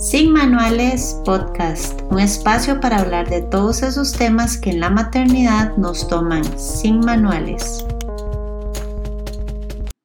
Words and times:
Sin 0.00 0.32
Manuales 0.32 1.20
Podcast, 1.26 2.00
un 2.10 2.20
espacio 2.20 2.80
para 2.80 3.00
hablar 3.00 3.28
de 3.28 3.42
todos 3.42 3.82
esos 3.82 4.16
temas 4.16 4.56
que 4.56 4.70
en 4.70 4.80
la 4.80 4.88
maternidad 4.88 5.76
nos 5.76 6.08
toman 6.08 6.42
sin 6.58 7.00
manuales. 7.00 7.86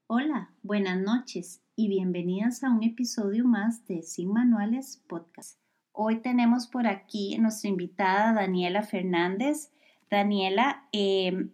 Hola, 0.07 0.49
buenas 0.63 0.99
noches 0.99 1.61
y 1.77 1.87
bienvenidas 1.87 2.61
a 2.65 2.71
un 2.71 2.83
episodio 2.83 3.45
más 3.45 3.87
de 3.87 4.01
Sin 4.01 4.33
Manuales 4.33 5.01
Podcast. 5.07 5.57
Hoy 5.93 6.17
tenemos 6.17 6.67
por 6.67 6.87
aquí 6.87 7.37
nuestra 7.37 7.69
invitada 7.69 8.33
Daniela 8.33 8.83
Fernández. 8.83 9.71
Daniela, 10.11 10.89
em, 10.91 11.51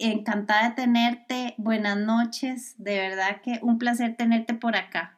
encantada 0.00 0.70
de 0.70 0.74
tenerte. 0.74 1.54
Buenas 1.58 1.96
noches, 1.96 2.74
de 2.76 2.98
verdad 2.98 3.40
que 3.40 3.60
un 3.62 3.78
placer 3.78 4.16
tenerte 4.16 4.54
por 4.54 4.74
acá. 4.74 5.13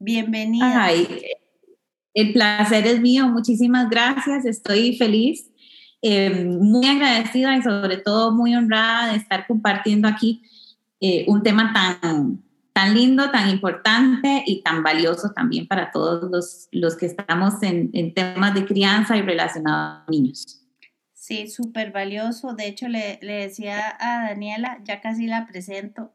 Bienvenida. 0.00 0.84
Ay, 0.84 1.08
el 2.14 2.32
placer 2.32 2.86
es 2.86 3.00
mío, 3.00 3.28
muchísimas 3.28 3.90
gracias, 3.90 4.44
estoy 4.44 4.96
feliz, 4.96 5.50
eh, 6.02 6.44
muy 6.44 6.86
agradecida 6.86 7.56
y 7.56 7.62
sobre 7.62 7.96
todo 7.96 8.30
muy 8.30 8.54
honrada 8.54 9.10
de 9.10 9.18
estar 9.18 9.46
compartiendo 9.48 10.06
aquí 10.06 10.42
eh, 11.00 11.24
un 11.26 11.42
tema 11.42 11.72
tan, 11.72 12.40
tan 12.72 12.94
lindo, 12.94 13.30
tan 13.32 13.50
importante 13.50 14.44
y 14.46 14.62
tan 14.62 14.84
valioso 14.84 15.32
también 15.34 15.66
para 15.66 15.90
todos 15.90 16.30
los, 16.30 16.68
los 16.70 16.96
que 16.96 17.06
estamos 17.06 17.60
en, 17.64 17.90
en, 17.92 18.14
temas 18.14 18.54
de 18.54 18.64
crianza 18.66 19.16
y 19.16 19.22
relacionados 19.22 20.04
a 20.06 20.10
niños. 20.10 20.64
Sí, 21.12 21.48
súper 21.48 21.90
valioso. 21.90 22.54
De 22.54 22.68
hecho, 22.68 22.86
le, 22.86 23.18
le 23.20 23.32
decía 23.32 23.96
a 23.98 24.28
Daniela, 24.28 24.78
ya 24.84 25.00
casi 25.00 25.26
la 25.26 25.46
presento, 25.46 26.12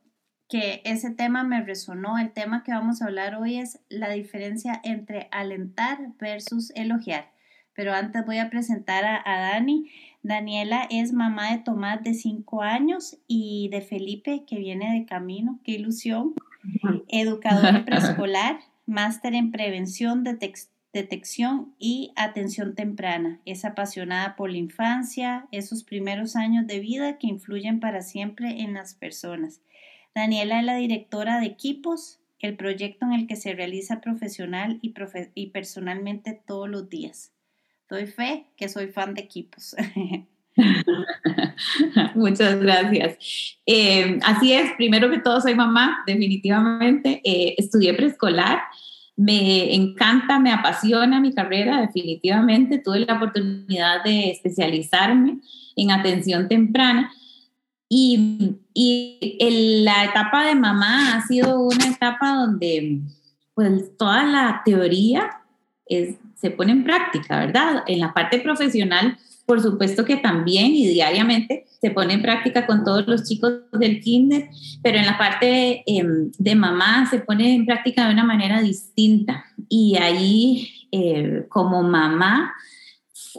que 0.53 0.83
ese 0.85 1.09
tema 1.09 1.43
me 1.43 1.63
resonó. 1.63 2.19
El 2.19 2.31
tema 2.31 2.63
que 2.63 2.71
vamos 2.71 3.01
a 3.01 3.05
hablar 3.05 3.33
hoy 3.33 3.57
es 3.57 3.79
la 3.89 4.11
diferencia 4.11 4.79
entre 4.83 5.27
alentar 5.31 5.97
versus 6.19 6.71
elogiar. 6.75 7.31
Pero 7.73 7.91
antes 7.91 8.23
voy 8.23 8.37
a 8.37 8.51
presentar 8.51 9.03
a, 9.03 9.23
Dani. 9.25 9.89
Daniela 10.21 10.87
es 10.91 11.11
mamá 11.11 11.53
de 11.53 11.63
Tomás 11.63 12.03
de 12.03 12.13
5 12.13 12.61
años 12.61 13.17
y 13.27 13.69
de 13.69 13.81
Felipe 13.81 14.43
que 14.45 14.59
viene 14.59 14.93
de 14.93 15.07
camino. 15.07 15.59
Qué 15.63 15.71
ilusión. 15.71 16.35
Educadora 17.07 17.83
preescolar, 17.85 18.59
máster 18.85 19.33
en 19.33 19.49
prevención, 19.49 20.23
detección 20.23 21.73
y 21.79 22.13
atención 22.15 22.75
temprana. 22.75 23.41
Es 23.45 23.65
apasionada 23.65 24.35
por 24.35 24.51
la 24.51 24.57
infancia, 24.57 25.47
esos 25.51 25.83
primeros 25.83 26.35
años 26.35 26.67
de 26.67 26.79
vida 26.79 27.17
que 27.17 27.25
influyen 27.25 27.79
para 27.79 28.03
siempre 28.03 28.61
en 28.61 28.75
las 28.75 28.93
personas. 28.93 29.59
Daniela 30.15 30.59
es 30.59 30.65
la 30.65 30.75
directora 30.75 31.39
de 31.39 31.47
equipos, 31.47 32.19
el 32.39 32.55
proyecto 32.55 33.05
en 33.05 33.13
el 33.13 33.27
que 33.27 33.35
se 33.35 33.53
realiza 33.53 34.01
profesional 34.01 34.79
y, 34.81 35.47
personalmente 35.47 36.39
todos 36.45 36.69
los 36.69 36.89
días. 36.89 37.31
Doy 37.89 38.05
fe 38.05 38.45
que 38.55 38.69
soy 38.69 38.87
fan 38.87 39.13
de 39.13 39.21
equipos. 39.21 39.75
Muchas 42.15 42.59
gracias. 42.59 43.17
Eh, 43.65 44.19
así 44.23 44.53
es, 44.53 44.71
primero 44.77 45.09
que 45.09 45.19
todo 45.19 45.41
soy 45.41 45.55
mamá, 45.55 46.03
definitivamente. 46.05 47.21
Eh, 47.23 47.55
estudié 47.57 47.93
preescolar, 47.95 48.61
me 49.15 49.73
encanta, 49.73 50.39
me 50.39 50.51
apasiona 50.51 51.19
mi 51.19 51.33
carrera, 51.33 51.81
definitivamente. 51.81 52.77
Tuve 52.79 52.99
la 52.99 53.15
oportunidad 53.15 54.03
de 54.03 54.29
especializarme 54.29 55.39
en 55.75 55.91
atención 55.91 56.47
temprana 56.47 57.11
y, 57.95 59.83
la 59.83 60.05
etapa 60.05 60.47
de 60.47 60.55
mamá 60.55 61.15
ha 61.15 61.27
sido 61.27 61.59
una 61.59 61.87
etapa 61.87 62.33
donde 62.35 63.01
pues 63.53 63.95
toda 63.97 64.23
la 64.23 64.61
teoría 64.65 65.41
se 65.87 66.49
pone 66.49 66.71
en 66.71 66.83
práctica, 66.83 67.45
¿verdad? 67.45 67.83
En 67.85 67.99
la 67.99 68.13
parte 68.13 68.39
profesional, 68.39 69.17
por 69.45 69.61
supuesto 69.61 70.05
que 70.05 70.17
también 70.17 70.73
y 70.73 70.87
diariamente 70.87 71.65
se 71.81 71.91
pone 71.91 72.13
en 72.13 72.23
práctica 72.23 72.65
con 72.65 72.83
todos 72.83 73.05
los 73.07 73.25
chicos 73.25 73.53
del 73.73 73.99
kinder, 74.01 74.49
pero 74.81 74.97
en 74.97 75.05
la 75.05 75.17
parte 75.17 75.83
em, 75.85 76.31
de 76.37 76.55
mamá 76.55 77.07
se 77.09 77.19
pone 77.19 77.53
en 77.53 77.65
práctica 77.65 78.07
de 78.07 78.13
una 78.13 78.23
manera 78.23 78.61
distinta. 78.61 79.45
Y 79.69 79.97
ahí, 79.97 80.87
eh, 80.91 81.45
como 81.49 81.83
mamá, 81.83 82.53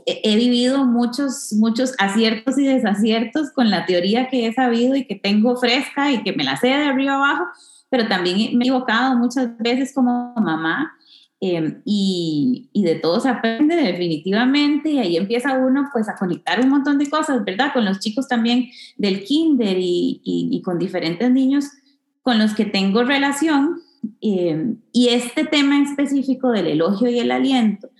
he 0.06 0.36
vivido 0.36 0.84
muchos, 0.84 1.52
muchos 1.52 1.94
aciertos 1.98 2.58
y 2.58 2.66
desaciertos 2.66 3.50
con 3.52 3.70
la 3.70 3.86
teoría 3.86 4.28
que 4.28 4.46
he 4.46 4.52
sabido 4.52 4.96
y 4.96 5.06
que 5.06 5.14
tengo 5.14 5.56
fresca 5.56 6.12
y 6.12 6.22
que 6.22 6.32
me 6.32 6.44
la 6.44 6.56
sé 6.56 6.68
de 6.68 6.74
arriba 6.74 7.14
abajo, 7.14 7.44
pero 7.88 8.08
también 8.08 8.36
me 8.56 8.64
he 8.64 8.68
equivocado 8.68 9.16
muchas 9.16 9.56
veces 9.58 9.92
como 9.94 10.34
mamá 10.36 10.92
em, 11.40 11.80
y, 11.84 12.70
y, 12.72 12.82
de 12.82 12.96
todo 12.96 13.20
se 13.20 13.28
aprende 13.28 13.76
definitivamente 13.76 14.90
y 14.90 14.98
ahí 14.98 15.16
empieza 15.16 15.58
uno 15.58 15.88
pues 15.92 16.08
a 16.08 16.16
conectar 16.16 16.60
un 16.60 16.70
montón 16.70 16.98
de 16.98 17.08
cosas, 17.08 17.44
¿verdad? 17.44 17.72
Con 17.72 17.84
los 17.84 18.00
chicos 18.00 18.26
también 18.26 18.68
del 18.96 19.24
kinder 19.24 19.76
y, 19.78 20.20
y, 20.24 20.62
con 20.62 20.78
diferentes 20.78 21.30
niños 21.30 21.66
con 22.22 22.38
los 22.38 22.54
que 22.54 22.64
tengo 22.64 23.04
relación 23.04 23.80
em, 24.20 24.78
y 24.92 25.08
este 25.08 25.44
tema 25.44 25.82
específico 25.82 26.50
del 26.50 26.66
elogio 26.66 27.10
y 27.10 27.18
el 27.18 27.30
aliento 27.30 27.90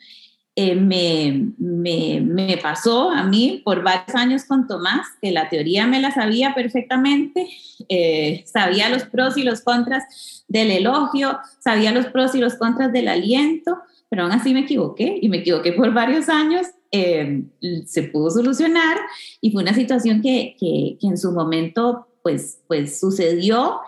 eh, 0.57 0.77
me, 0.77 1.53
me, 1.59 2.21
me, 2.21 2.57
pasó 2.59 3.11
a 3.11 3.25
mí 3.25 3.61
por 3.65 3.83
varios 3.83 4.15
años 4.15 4.45
con 4.45 4.69
Tomás, 4.69 5.07
que 5.21 5.33
la 5.33 5.49
teoría 5.49 5.89
me 5.89 6.01
la 6.01 6.13
sabía 6.13 6.55
perfectamente, 6.55 7.49
eh, 7.89 8.45
sabía 8.47 8.89
los 8.89 9.03
pros 9.05 9.37
y 9.37 9.43
los 9.43 9.63
contras 9.63 10.45
del 10.47 10.71
elogio, 10.71 11.41
sabía 11.59 11.91
los 11.91 12.07
pros 12.07 12.37
y 12.37 12.39
los 12.39 12.55
contras 12.55 12.93
del 12.93 13.09
aliento, 13.09 13.79
pero 14.09 14.23
aún 14.23 14.33
así 14.33 14.55
me 14.55 14.61
equivoqué 14.61 15.19
y 15.21 15.29
me 15.29 15.39
equivoqué 15.39 15.73
por 15.73 15.93
varios 15.93 16.29
años. 16.29 16.69
Eh, 16.93 17.43
se 17.87 18.05
pudo 18.05 18.31
solucionar 18.31 18.97
y 19.41 19.51
fue 19.51 19.63
una 19.65 19.75
situación 19.75 20.23
que, 20.23 20.55
que, 20.61 20.97
que 21.01 21.07
en 21.09 21.19
su 21.19 21.33
momento 21.33 22.07
pues, 22.23 22.61
pues 22.69 23.01
sucedió, 23.01 23.81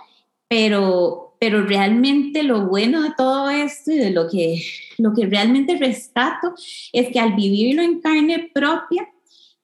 pero 0.48 1.25
pero 1.38 1.62
realmente 1.62 2.42
lo 2.42 2.66
bueno 2.66 3.02
de 3.02 3.12
todo 3.16 3.50
esto 3.50 3.92
y 3.92 3.97
de 3.97 4.10
lo 4.10 4.28
que, 4.28 4.62
lo 4.98 5.14
que 5.14 5.26
realmente 5.26 5.76
rescato 5.76 6.54
es 6.92 7.08
que 7.10 7.20
al 7.20 7.34
vivirlo 7.34 7.82
en 7.82 8.00
carne 8.00 8.50
propia 8.52 9.08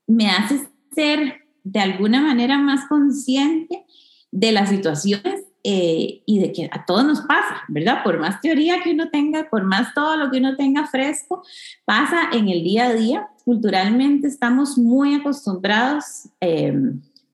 me 0.06 0.28
hace 0.28 0.68
ser 0.94 1.42
de 1.64 1.80
alguna 1.80 2.20
manera 2.20 2.58
más 2.58 2.86
consciente 2.88 3.84
de 4.30 4.52
las 4.52 4.68
situaciones 4.70 5.44
eh, 5.64 6.22
y 6.26 6.40
de 6.40 6.52
que 6.52 6.68
a 6.72 6.84
todos 6.84 7.04
nos 7.04 7.20
pasa, 7.20 7.62
¿verdad? 7.68 8.02
Por 8.02 8.18
más 8.18 8.40
teoría 8.40 8.82
que 8.82 8.90
uno 8.90 9.10
tenga, 9.10 9.48
por 9.48 9.62
más 9.62 9.94
todo 9.94 10.16
lo 10.16 10.30
que 10.30 10.38
uno 10.38 10.56
tenga 10.56 10.88
fresco, 10.88 11.44
pasa 11.84 12.30
en 12.32 12.48
el 12.48 12.64
día 12.64 12.86
a 12.86 12.94
día. 12.94 13.28
Culturalmente 13.44 14.26
estamos 14.26 14.76
muy 14.76 15.14
acostumbrados 15.14 16.28
eh, 16.40 16.74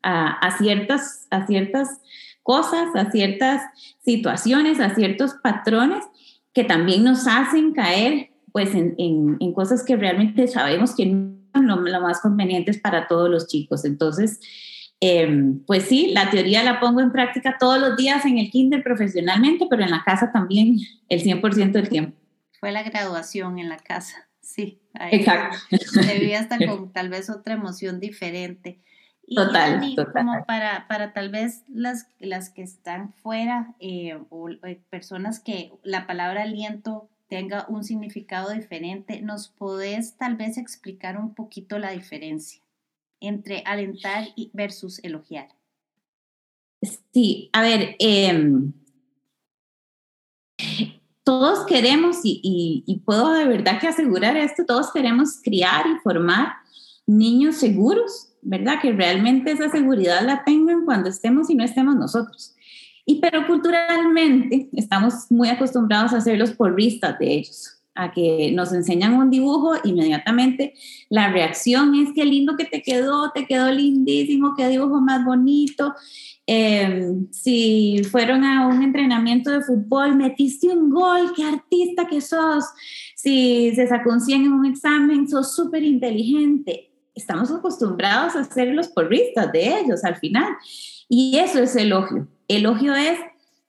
a, 0.02 0.56
ciertas, 0.58 1.26
a 1.30 1.46
ciertas 1.46 2.00
cosas, 2.48 2.88
a 2.94 3.10
ciertas 3.10 3.60
situaciones, 4.02 4.80
a 4.80 4.94
ciertos 4.94 5.34
patrones 5.42 6.02
que 6.54 6.64
también 6.64 7.04
nos 7.04 7.26
hacen 7.26 7.74
caer 7.74 8.30
pues 8.52 8.74
en, 8.74 8.94
en, 8.96 9.52
cosas 9.52 9.84
que 9.84 9.96
realmente 9.96 10.48
sabemos 10.48 10.96
que 10.96 11.04
no 11.04 11.36
son 11.52 11.66
lo, 11.66 12.00
más 12.00 12.22
convenientes 12.22 12.78
para 12.78 13.06
todos 13.06 13.28
los 13.28 13.48
chicos. 13.48 13.84
Entonces, 13.84 14.40
em, 14.98 15.62
pues 15.66 15.82
sí, 15.82 16.12
la 16.14 16.30
teoría 16.30 16.64
la 16.64 16.80
pongo 16.80 17.02
en 17.02 17.12
práctica 17.12 17.58
todos 17.60 17.78
los 17.78 17.98
días 17.98 18.24
en 18.24 18.38
el 18.38 18.50
kinder 18.50 18.82
profesionalmente, 18.82 19.66
pero 19.68 19.84
en 19.84 19.90
la 19.90 20.02
casa 20.02 20.32
también 20.32 20.78
el 21.10 21.22
100% 21.22 21.72
del 21.72 21.90
tiempo. 21.90 22.16
Fue 22.58 22.72
la 22.72 22.82
graduación 22.82 23.58
en 23.58 23.68
la 23.68 23.76
casa, 23.76 24.26
sí. 24.40 24.80
Exacto. 25.10 25.58
Se 25.68 26.18
vivía 26.18 26.40
hasta 26.40 26.56
con 26.66 26.94
tal 26.94 27.10
vez 27.10 27.28
otra 27.28 27.52
emoción 27.52 28.00
diferente. 28.00 28.80
Total, 29.34 29.94
Como 30.12 30.44
para, 30.46 30.86
para 30.88 31.12
tal 31.12 31.30
vez 31.30 31.64
las, 31.68 32.06
las 32.18 32.50
que 32.50 32.62
están 32.62 33.12
fuera 33.12 33.74
eh, 33.78 34.18
o 34.30 34.48
eh, 34.48 34.80
personas 34.88 35.40
que 35.40 35.72
la 35.82 36.06
palabra 36.06 36.42
aliento 36.42 37.08
tenga 37.28 37.66
un 37.68 37.84
significado 37.84 38.50
diferente, 38.50 39.20
¿nos 39.20 39.48
podés 39.48 40.16
tal 40.16 40.36
vez 40.36 40.56
explicar 40.56 41.18
un 41.18 41.34
poquito 41.34 41.78
la 41.78 41.90
diferencia 41.90 42.62
entre 43.20 43.62
alentar 43.66 44.28
y 44.34 44.50
versus 44.54 45.02
elogiar? 45.04 45.48
Sí, 47.12 47.50
a 47.52 47.60
ver, 47.62 47.96
em, 47.98 48.72
todos 51.22 51.66
queremos, 51.66 52.20
y, 52.24 52.82
y, 52.86 52.98
puedo 53.00 53.32
de 53.34 53.46
verdad 53.46 53.78
que 53.80 53.88
asegurar 53.88 54.36
esto, 54.36 54.64
todos 54.64 54.90
queremos 54.92 55.40
criar 55.42 55.86
y 55.86 55.98
formar 56.00 56.52
niños 57.08 57.56
seguros 57.56 58.28
¿verdad? 58.42 58.80
Que 58.80 58.92
realmente 58.92 59.52
esa 59.52 59.68
seguridad 59.68 60.24
la 60.24 60.44
tengan 60.44 60.84
cuando 60.84 61.08
estemos 61.08 61.50
y 61.50 61.54
no 61.54 61.64
estemos 61.64 61.96
nosotros. 61.96 62.54
Y 63.04 63.20
pero 63.20 63.46
culturalmente 63.46 64.68
estamos 64.72 65.30
muy 65.30 65.48
acostumbrados 65.48 66.12
a 66.12 66.20
ser 66.20 66.38
los 66.38 66.52
porristas 66.52 67.18
de 67.18 67.34
ellos, 67.34 67.80
a 67.94 68.12
que 68.12 68.52
nos 68.52 68.72
enseñan 68.72 69.14
un 69.14 69.30
dibujo, 69.30 69.74
inmediatamente 69.82 70.74
la 71.08 71.32
reacción 71.32 71.94
es 71.94 72.10
qué 72.14 72.24
lindo 72.24 72.56
que 72.56 72.66
te 72.66 72.82
quedó, 72.82 73.32
te 73.32 73.46
quedó 73.46 73.70
lindísimo, 73.70 74.54
qué 74.56 74.68
dibujo 74.68 75.00
más 75.00 75.24
bonito. 75.24 75.94
Em, 76.46 77.30
si 77.30 78.02
fueron 78.10 78.44
a 78.44 78.66
un 78.68 78.82
entrenamiento 78.82 79.50
de 79.50 79.62
fútbol, 79.62 80.16
metiste 80.16 80.68
un 80.68 80.90
gol, 80.90 81.32
qué 81.34 81.44
artista 81.44 82.06
que 82.06 82.20
sos. 82.20 82.64
Si 83.14 83.74
se 83.74 83.86
sacó 83.86 84.12
un 84.12 84.20
100 84.20 84.44
en 84.44 84.52
un 84.52 84.66
examen, 84.66 85.28
sos 85.28 85.54
súper 85.54 85.82
inteligente. 85.82 86.87
Estamos 87.18 87.50
acostumbrados 87.50 88.36
a 88.36 88.44
ser 88.44 88.68
los 88.68 88.86
porristas 88.86 89.50
de 89.50 89.80
ellos 89.80 90.04
al 90.04 90.14
final. 90.16 90.54
Y 91.08 91.36
eso 91.36 91.58
es 91.58 91.74
elogio. 91.74 92.28
Elogio 92.46 92.94
es, 92.94 93.18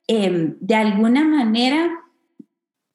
em, 0.07 0.56
de 0.60 0.75
alguna 0.75 1.24
manera, 1.24 1.90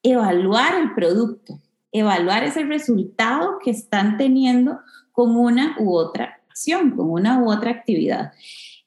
evaluar 0.01 0.75
el 0.79 0.93
producto, 0.93 1.59
evaluar 1.91 2.45
ese 2.45 2.63
resultado 2.63 3.59
que 3.61 3.71
están 3.71 4.17
teniendo 4.17 4.79
con 5.11 5.35
una 5.35 5.75
u 5.77 5.93
otra 5.93 6.39
acción, 6.47 6.91
con 6.91 7.11
una 7.11 7.43
u 7.43 7.51
otra 7.51 7.71
actividad. 7.71 8.31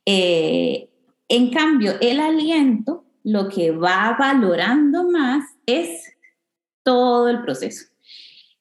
Eh, 0.06 0.88
en 1.28 1.50
cambio, 1.50 1.92
el 2.00 2.18
aliento 2.18 3.04
lo 3.24 3.50
que 3.50 3.72
va 3.72 4.16
valorando 4.18 5.10
más 5.10 5.44
es 5.66 6.14
todo 6.82 7.28
el 7.28 7.42
proceso. 7.42 7.84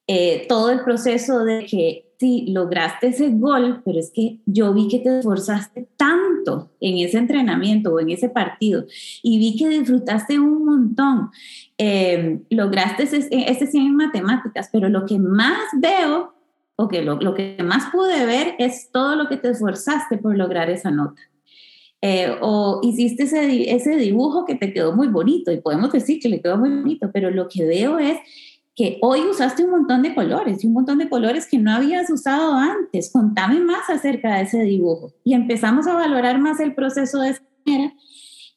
Eh, 0.07 0.45
todo 0.49 0.71
el 0.71 0.81
proceso 0.83 1.45
de 1.45 1.65
que 1.65 2.06
sí, 2.19 2.45
lograste 2.49 3.07
ese 3.07 3.29
gol, 3.29 3.81
pero 3.85 3.99
es 3.99 4.11
que 4.11 4.39
yo 4.45 4.73
vi 4.73 4.87
que 4.87 4.99
te 4.99 5.19
esforzaste 5.19 5.87
tanto 5.97 6.71
en 6.79 6.97
ese 6.97 7.17
entrenamiento 7.17 7.93
o 7.93 7.99
en 7.99 8.09
ese 8.09 8.29
partido 8.29 8.85
y 9.21 9.37
vi 9.37 9.57
que 9.57 9.69
disfrutaste 9.69 10.39
un 10.39 10.65
montón. 10.65 11.29
Em, 11.77 12.43
lograste 12.49 13.03
ese, 13.03 13.27
ese 13.31 13.67
100 13.67 13.85
en 13.85 13.95
matemáticas, 13.95 14.69
pero 14.71 14.89
lo 14.89 15.05
que 15.05 15.19
más 15.19 15.59
veo 15.79 16.33
o 16.75 16.87
que 16.87 17.01
lo, 17.01 17.33
que 17.33 17.57
más 17.63 17.91
pude 17.91 18.25
ver 18.25 18.55
es 18.59 18.91
todo 18.91 19.15
lo 19.15 19.27
que 19.27 19.37
te 19.37 19.49
esforzaste 19.49 20.17
por 20.17 20.37
lograr 20.37 20.69
esa 20.69 20.91
nota. 20.91 21.21
Eh, 22.01 22.35
o 22.41 22.79
hiciste 22.83 23.23
ese 23.23 23.95
dibujo 23.95 24.45
que 24.45 24.53
te 24.53 24.71
quedó 24.71 24.95
muy 24.95 25.07
bonito 25.07 25.51
y 25.51 25.59
podemos 25.59 25.91
decir 25.91 26.19
que 26.19 26.29
le 26.29 26.39
quedó 26.39 26.57
muy 26.57 26.69
bonito, 26.69 27.09
pero 27.11 27.31
lo 27.31 27.47
que 27.49 27.65
veo 27.65 27.97
es 27.97 28.17
que 28.77 28.99
hoy 29.01 29.21
usaste 29.21 29.63
un 29.63 29.71
montón 29.71 30.03
de 30.03 30.13
colores 30.13 30.63
y 30.63 30.67
un 30.67 30.73
montón 30.73 30.99
de 30.99 31.09
colores 31.09 31.47
que 31.47 31.57
no 31.57 31.71
habías 31.73 32.11
usado 32.11 32.53
antes. 32.53 33.11
Contame 33.11 33.59
más 33.59 33.89
acerca 33.89 34.35
de 34.35 34.43
ese 34.43 34.61
dibujo. 34.61 35.13
Y 35.23 35.33
empezamos 35.33 35.87
a 35.87 35.95
valorar 35.95 36.39
más 36.39 36.59
el 36.59 36.75
proceso 36.75 37.19
de 37.19 37.31
esa 37.31 37.41
manera 37.65 37.95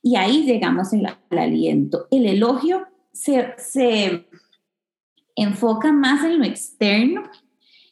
y 0.03 0.17
ahí 0.17 0.45
llegamos 0.45 0.93
al, 0.93 1.17
aliento. 1.31 2.07
El 2.11 2.27
elogio 2.27 2.87
se, 3.13 3.55
se 3.57 4.27
enfoca 5.37 5.91
más 5.91 6.23
en 6.23 6.39
lo 6.39 6.45
externo, 6.45 7.23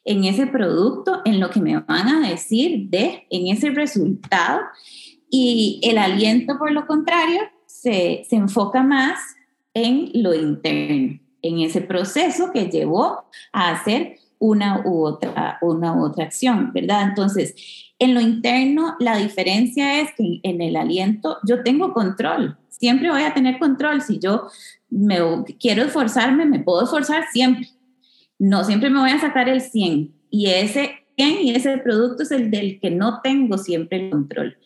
en 0.05 0.23
ese 0.23 0.45
producto, 0.45 1.21
en 1.25 1.39
lo 1.39 1.49
que 1.49 1.61
me 1.61 1.79
van 1.79 2.09
a 2.09 2.29
decir 2.29 2.89
de, 2.89 3.25
en 3.31 3.47
ese 3.47 3.71
resultado. 3.71 4.61
Y 5.31 5.81
el 5.81 5.97
aliento, 5.97 6.59
por 6.59 6.71
lo 6.71 6.85
contrario, 6.85 7.41
se, 7.65 8.23
se 8.29 8.35
enfoca 8.35 8.83
más 8.83 9.19
en 9.73 10.11
lo 10.13 10.35
interno 10.35 11.19
en 11.41 11.59
ese 11.59 11.81
proceso 11.81 12.51
que 12.51 12.69
llevó 12.69 13.25
a 13.51 13.71
hacer 13.71 14.17
una 14.39 14.83
u 14.85 15.05
otra, 15.05 15.57
una 15.61 15.93
u 15.93 16.05
otra 16.05 16.25
acción, 16.25 16.71
¿verdad? 16.73 17.03
Entonces, 17.09 17.55
en 17.99 18.13
lo 18.13 18.21
interno, 18.21 18.95
la 18.99 19.17
diferencia 19.17 20.01
es 20.01 20.09
que 20.15 20.39
en 20.43 20.61
el 20.61 20.75
aliento 20.77 21.37
yo 21.45 21.63
tengo 21.63 21.93
control, 21.93 22.57
siempre 22.69 23.11
voy 23.11 23.23
a 23.23 23.33
tener 23.33 23.59
control. 23.59 24.01
Si 24.01 24.19
yo 24.19 24.47
me, 24.89 25.17
quiero 25.59 25.83
esforzarme, 25.83 26.45
me 26.45 26.59
puedo 26.59 26.83
esforzar 26.83 27.25
siempre. 27.31 27.67
No 28.39 28.63
siempre 28.63 28.89
me 28.89 29.01
voy 29.01 29.11
a 29.11 29.19
sacar 29.19 29.49
el 29.49 29.61
100 29.61 30.13
y 30.29 30.47
ese 30.47 30.91
100 31.17 31.41
y 31.41 31.51
ese 31.51 31.77
producto 31.79 32.23
es 32.23 32.31
el 32.31 32.49
del 32.49 32.79
que 32.79 32.89
no 32.89 33.19
tengo 33.21 33.57
siempre 33.57 34.05
el 34.05 34.09
control. 34.09 34.57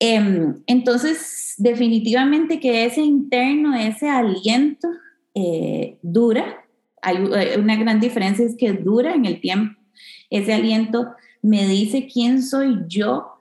Em, 0.00 0.62
entonces, 0.66 1.54
definitivamente 1.58 2.58
que 2.58 2.86
ese 2.86 3.02
interno, 3.02 3.74
ese 3.76 4.08
aliento, 4.08 4.88
eh, 5.34 5.98
dura. 6.02 6.64
Hay 7.02 7.16
eh, 7.16 7.58
una 7.58 7.76
gran 7.76 8.00
diferencia 8.00 8.44
es 8.46 8.56
que 8.56 8.72
dura 8.72 9.14
en 9.14 9.26
el 9.26 9.40
tiempo. 9.40 9.78
Ese 10.30 10.54
aliento 10.54 11.12
me 11.42 11.66
dice 11.66 12.08
quién 12.10 12.42
soy 12.42 12.78
yo 12.88 13.34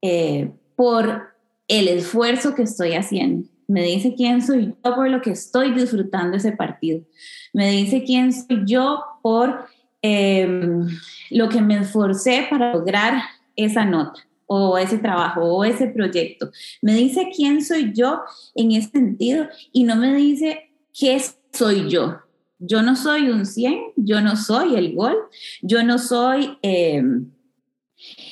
eh, 0.00 0.50
por 0.76 1.34
el 1.66 1.88
esfuerzo 1.88 2.54
que 2.54 2.62
estoy 2.62 2.92
haciendo. 2.92 3.48
Me 3.66 3.82
dice 3.82 4.14
quién 4.14 4.40
soy 4.40 4.66
yo 4.66 4.94
por 4.94 5.10
lo 5.10 5.20
que 5.20 5.30
estoy 5.30 5.72
disfrutando 5.72 6.36
ese 6.36 6.52
partido. 6.52 7.00
Me 7.52 7.70
dice 7.70 8.04
quién 8.04 8.32
soy 8.32 8.62
yo 8.64 9.02
por 9.22 9.66
em, 10.00 10.86
lo 11.30 11.48
que 11.48 11.60
me 11.60 11.78
esforcé 11.78 12.46
para 12.48 12.72
lograr 12.72 13.20
esa 13.56 13.84
nota 13.84 14.20
o 14.46 14.78
ese 14.78 14.98
trabajo 14.98 15.42
o 15.42 15.64
ese 15.64 15.88
proyecto. 15.88 16.50
Me 16.80 16.94
dice 16.94 17.28
quién 17.34 17.62
soy 17.62 17.92
yo 17.92 18.22
en 18.54 18.72
ese 18.72 18.90
sentido 18.90 19.46
y 19.72 19.84
no 19.84 19.96
me 19.96 20.14
dice 20.14 20.67
qué 20.92 21.20
soy 21.52 21.88
yo. 21.88 22.18
Yo 22.58 22.82
no 22.82 22.96
soy 22.96 23.30
un 23.30 23.46
100, 23.46 23.92
yo 23.96 24.20
no 24.20 24.36
soy 24.36 24.74
el 24.74 24.94
gol, 24.94 25.16
yo 25.62 25.84
no 25.84 25.98
soy 25.98 26.58
eh, 26.62 27.02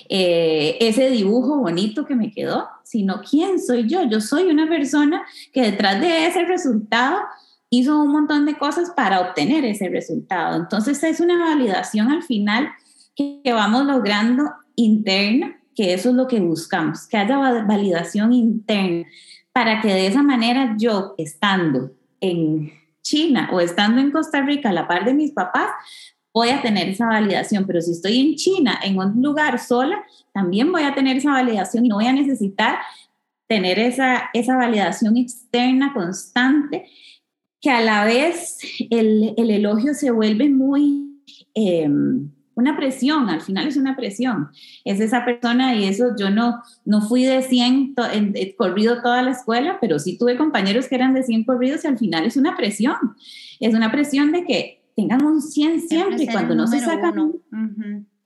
eh, 0.08 0.76
ese 0.80 1.10
dibujo 1.10 1.58
bonito 1.58 2.04
que 2.04 2.16
me 2.16 2.32
quedó, 2.32 2.68
sino 2.82 3.20
quién 3.28 3.60
soy 3.60 3.88
yo. 3.88 4.02
Yo 4.08 4.20
soy 4.20 4.50
una 4.50 4.68
persona 4.68 5.24
que 5.52 5.62
detrás 5.62 6.00
de 6.00 6.26
ese 6.26 6.44
resultado 6.44 7.20
hizo 7.70 8.00
un 8.02 8.12
montón 8.12 8.46
de 8.46 8.58
cosas 8.58 8.90
para 8.96 9.20
obtener 9.20 9.64
ese 9.64 9.88
resultado. 9.88 10.56
Entonces 10.56 11.02
es 11.04 11.20
una 11.20 11.38
validación 11.38 12.10
al 12.10 12.22
final 12.22 12.68
que, 13.14 13.40
que 13.44 13.52
vamos 13.52 13.86
logrando 13.86 14.50
interna, 14.74 15.60
que 15.74 15.94
eso 15.94 16.10
es 16.10 16.16
lo 16.16 16.26
que 16.26 16.40
buscamos, 16.40 17.06
que 17.06 17.16
haya 17.16 17.38
validación 17.64 18.32
interna, 18.32 19.06
para 19.52 19.80
que 19.80 19.88
de 19.88 20.06
esa 20.06 20.22
manera 20.22 20.74
yo, 20.78 21.14
estando 21.16 21.95
en 22.20 22.72
China 23.02 23.48
o 23.52 23.60
estando 23.60 24.00
en 24.00 24.10
Costa 24.10 24.42
Rica 24.42 24.70
a 24.70 24.72
la 24.72 24.88
par 24.88 25.04
de 25.04 25.14
mis 25.14 25.32
papás, 25.32 25.70
voy 26.34 26.50
a 26.50 26.60
tener 26.60 26.88
esa 26.88 27.06
validación, 27.06 27.66
pero 27.66 27.80
si 27.80 27.92
estoy 27.92 28.20
en 28.20 28.34
China, 28.34 28.78
en 28.82 28.98
un 28.98 29.22
lugar 29.22 29.58
sola, 29.58 30.04
también 30.32 30.70
voy 30.70 30.82
a 30.82 30.94
tener 30.94 31.16
esa 31.16 31.30
validación 31.30 31.86
y 31.86 31.88
no 31.88 31.96
voy 31.96 32.06
a 32.06 32.12
necesitar 32.12 32.78
tener 33.46 33.78
esa, 33.78 34.30
esa 34.34 34.56
validación 34.56 35.16
externa 35.16 35.94
constante, 35.94 36.90
que 37.60 37.70
a 37.70 37.80
la 37.80 38.04
vez 38.04 38.58
el, 38.90 39.34
el 39.36 39.50
elogio 39.50 39.94
se 39.94 40.10
vuelve 40.10 40.48
muy... 40.48 41.22
Eh, 41.54 41.88
una 42.56 42.74
presión, 42.74 43.28
al 43.28 43.42
final 43.42 43.68
es 43.68 43.76
una 43.76 43.94
presión. 43.94 44.48
Es 44.84 44.98
esa 44.98 45.24
persona 45.26 45.76
y 45.76 45.84
eso 45.84 46.16
yo 46.18 46.30
no, 46.30 46.62
no 46.86 47.02
fui 47.02 47.24
de 47.24 47.42
100 47.42 47.94
corrido 48.56 49.02
toda 49.02 49.22
la 49.22 49.32
escuela, 49.32 49.76
pero 49.78 49.98
sí 49.98 50.16
tuve 50.18 50.38
compañeros 50.38 50.88
que 50.88 50.94
eran 50.94 51.12
de 51.12 51.22
100 51.22 51.44
corridos 51.44 51.84
y 51.84 51.88
al 51.88 51.98
final 51.98 52.24
es 52.24 52.36
una 52.36 52.56
presión. 52.56 52.96
Es 53.60 53.74
una 53.74 53.92
presión 53.92 54.32
de 54.32 54.44
que 54.44 54.82
tengan 54.96 55.22
un 55.24 55.42
100 55.42 55.82
siempre, 55.82 56.24
y 56.24 56.26
cuando 56.26 56.54
no 56.54 56.66
se 56.66 56.80
sacan... 56.80 57.34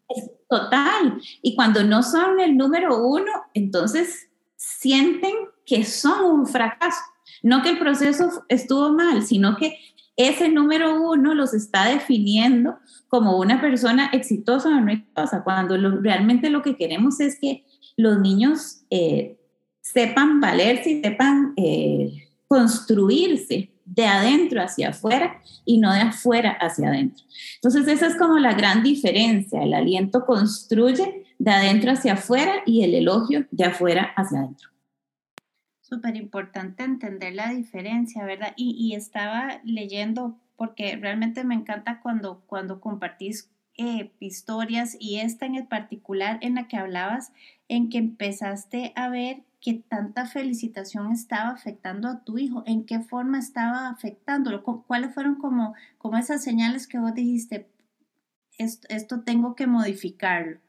Es 0.08 0.30
total. 0.48 1.20
Y 1.42 1.56
cuando 1.56 1.82
no 1.82 2.02
son 2.04 2.38
el 2.38 2.56
número 2.56 3.04
uno, 3.04 3.32
entonces 3.52 4.28
sienten 4.54 5.34
que 5.66 5.84
son 5.84 6.24
un 6.24 6.46
fracaso. 6.46 7.00
No 7.42 7.62
que 7.62 7.70
el 7.70 7.78
proceso 7.78 8.44
estuvo 8.48 8.92
mal, 8.92 9.22
sino 9.22 9.56
que 9.56 9.76
ese 10.28 10.48
número 10.48 11.02
uno 11.02 11.34
los 11.34 11.54
está 11.54 11.88
definiendo 11.88 12.78
como 13.08 13.38
una 13.38 13.60
persona 13.60 14.10
exitosa 14.12 14.68
o 14.68 14.80
no 14.80 14.92
exitosa, 14.92 15.42
cuando 15.42 15.76
realmente 16.00 16.50
lo 16.50 16.62
que 16.62 16.76
queremos 16.76 17.20
es 17.20 17.38
que 17.40 17.64
los 17.96 18.18
niños 18.20 18.82
eh, 18.90 19.38
sepan 19.80 20.40
valerse 20.40 20.90
y 20.90 21.02
sepan 21.02 21.52
eh, 21.56 22.28
construirse 22.46 23.70
de 23.84 24.06
adentro 24.06 24.62
hacia 24.62 24.90
afuera 24.90 25.40
y 25.64 25.78
no 25.78 25.92
de 25.92 26.00
afuera 26.00 26.56
hacia 26.60 26.88
adentro. 26.88 27.24
Entonces 27.56 27.88
esa 27.88 28.06
es 28.06 28.16
como 28.16 28.38
la 28.38 28.54
gran 28.54 28.82
diferencia. 28.82 29.62
El 29.62 29.74
aliento 29.74 30.24
construye 30.24 31.24
de 31.38 31.50
adentro 31.50 31.92
hacia 31.92 32.12
afuera 32.12 32.62
y 32.66 32.84
el 32.84 32.94
elogio 32.94 33.46
de 33.50 33.64
afuera 33.64 34.12
hacia 34.16 34.38
adentro. 34.38 34.70
Súper 35.90 36.14
importante 36.14 36.84
entender 36.84 37.34
la 37.34 37.50
diferencia, 37.50 38.24
¿verdad? 38.24 38.52
Y, 38.54 38.94
estaba 38.94 39.60
leyendo 39.64 40.38
porque 40.54 40.94
realmente 40.94 41.42
me 41.42 41.56
encanta 41.56 42.00
cuando, 42.00 42.44
cuando 42.46 42.80
compartís 42.80 43.50
eh, 43.76 44.12
historias 44.20 44.96
y 45.00 45.18
esta 45.18 45.46
en 45.46 45.56
el 45.56 45.66
particular 45.66 46.38
en 46.42 46.54
la 46.54 46.68
que 46.68 46.76
hablabas, 46.76 47.32
en 47.66 47.90
que 47.90 47.98
empezaste 47.98 48.92
a 48.94 49.08
ver 49.08 49.42
que 49.60 49.74
tanta 49.74 50.26
felicitación 50.26 51.10
estaba 51.10 51.48
afectando 51.48 52.06
a 52.06 52.22
tu 52.22 52.38
hijo, 52.38 52.62
en 52.66 52.86
qué 52.86 53.00
forma 53.00 53.40
estaba 53.40 53.88
afectándolo, 53.88 54.62
cuáles 54.62 55.12
fueron 55.12 55.34
como, 55.34 55.74
como 55.98 56.18
esas 56.18 56.44
señales 56.44 56.86
que 56.86 57.00
vos 57.00 57.14
dijiste, 57.14 57.68
esto 58.58 59.22
tengo 59.22 59.56
que 59.56 59.66
modificarlo. 59.66 60.60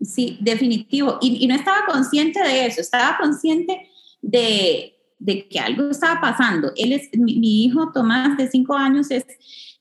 Sí, 0.00 0.38
definitivo. 0.40 1.18
Y, 1.20 1.46
no 1.46 1.54
estaba 1.54 1.86
consciente 1.86 2.40
de 2.40 2.66
eso, 2.66 2.80
estaba 2.80 3.16
consciente 3.18 3.88
de, 4.20 4.94
de 5.18 5.48
que 5.48 5.58
algo 5.58 5.90
estaba 5.90 6.20
pasando. 6.20 6.72
Él 6.76 6.92
es, 6.92 7.08
mi, 7.14 7.64
hijo 7.64 7.92
Tomás, 7.92 8.36
de 8.36 8.48
cinco 8.48 8.74
años, 8.74 9.10
es 9.10 9.24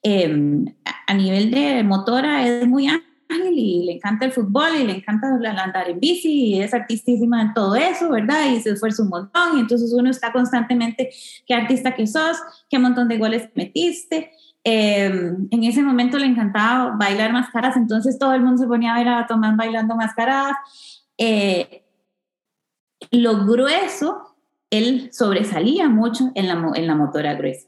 em, 0.03 0.65
a 1.07 1.13
nivel 1.13 1.51
de 1.51 1.83
motora, 1.83 2.47
es 2.47 2.67
muy 2.67 2.87
ágil 2.87 3.03
y 3.53 3.85
le 3.85 3.93
encanta 3.93 4.25
el 4.25 4.31
fútbol 4.31 4.75
y 4.79 4.83
le 4.85 4.93
encanta 4.97 5.27
andar 5.27 5.89
en 5.89 5.99
bici 5.99 6.55
y 6.55 6.61
es 6.61 6.73
artistísima 6.73 7.41
en 7.41 7.53
todo 7.53 7.75
eso, 7.75 8.09
¿verdad? 8.09 8.51
Y 8.51 8.61
se 8.61 8.71
esfuerza 8.71 9.03
un 9.03 9.09
montón 9.09 9.57
y 9.57 9.61
entonces 9.61 9.91
uno 9.93 10.09
está 10.09 10.31
constantemente, 10.31 11.09
¿qué 11.45 11.53
artista 11.53 11.95
que 11.95 12.07
sos? 12.07 12.37
¿Qué 12.69 12.79
montón 12.79 13.07
de 13.07 13.17
goles 13.17 13.49
metiste? 13.55 14.31
Em, 14.67 15.47
en 15.51 15.63
ese 15.63 15.83
momento 15.83 16.17
le 16.17 16.25
encantaba 16.25 16.95
bailar 16.97 17.31
máscaras, 17.31 17.77
entonces 17.77 18.17
todo 18.17 18.33
el 18.33 18.41
mundo 18.41 18.63
se 18.63 18.67
ponía 18.67 18.95
a 18.95 18.97
ver 18.97 19.07
a 19.07 19.27
Tomás 19.27 19.55
bailando 19.55 19.95
máscaras. 19.95 20.55
Eh, 21.19 21.83
lo 23.11 23.45
grueso, 23.45 24.35
él 24.71 25.09
sobresalía 25.13 25.87
mucho 25.87 26.31
en 26.33 26.47
la, 26.47 26.71
en 26.73 26.87
la 26.87 26.95
motora 26.95 27.35
gruesa. 27.35 27.67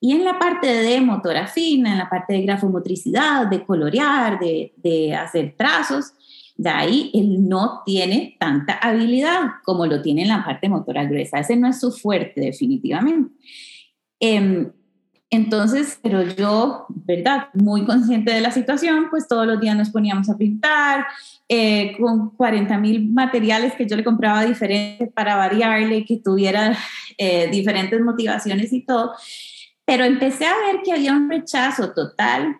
Y 0.00 0.12
en 0.12 0.24
la 0.24 0.38
parte 0.38 0.66
de 0.66 1.02
motora 1.02 1.46
fina, 1.46 1.92
en 1.92 1.98
la 1.98 2.08
parte 2.08 2.32
de 2.32 2.40
grafomotricidad, 2.40 3.46
de 3.46 3.62
colorear, 3.66 4.38
de, 4.38 4.72
de 4.78 5.14
hacer 5.14 5.54
trazos, 5.58 6.14
de 6.56 6.70
ahí 6.70 7.10
él 7.12 7.46
no 7.46 7.82
tiene 7.84 8.38
tanta 8.40 8.78
habilidad 8.78 9.40
como 9.62 9.84
lo 9.84 10.00
tiene 10.00 10.22
en 10.22 10.28
la 10.28 10.42
parte 10.42 10.70
motora 10.70 11.04
gruesa. 11.04 11.40
Ese 11.40 11.54
no 11.54 11.68
es 11.68 11.78
su 11.78 11.92
fuerte, 11.92 12.40
definitivamente. 12.40 13.30
Eh, 14.18 14.70
entonces, 15.32 15.98
pero 16.02 16.22
yo, 16.24 16.86
¿verdad? 16.88 17.48
Muy 17.54 17.84
consciente 17.84 18.32
de 18.32 18.40
la 18.40 18.50
situación, 18.50 19.06
pues 19.10 19.28
todos 19.28 19.46
los 19.46 19.60
días 19.60 19.76
nos 19.76 19.90
poníamos 19.90 20.28
a 20.28 20.36
pintar 20.36 21.06
eh, 21.48 21.96
con 22.00 22.30
40 22.30 22.76
mil 22.78 23.08
materiales 23.12 23.74
que 23.74 23.86
yo 23.86 23.96
le 23.96 24.02
compraba 24.02 24.44
diferentes 24.44 25.08
para 25.12 25.36
variarle, 25.36 26.04
que 26.04 26.16
tuviera 26.16 26.76
eh, 27.16 27.48
diferentes 27.48 28.00
motivaciones 28.00 28.72
y 28.72 28.80
todo. 28.80 29.12
Pero 29.84 30.04
empecé 30.04 30.46
a 30.46 30.56
ver 30.66 30.82
que 30.82 30.92
había 30.92 31.12
un 31.12 31.30
rechazo 31.30 31.92
total, 31.92 32.58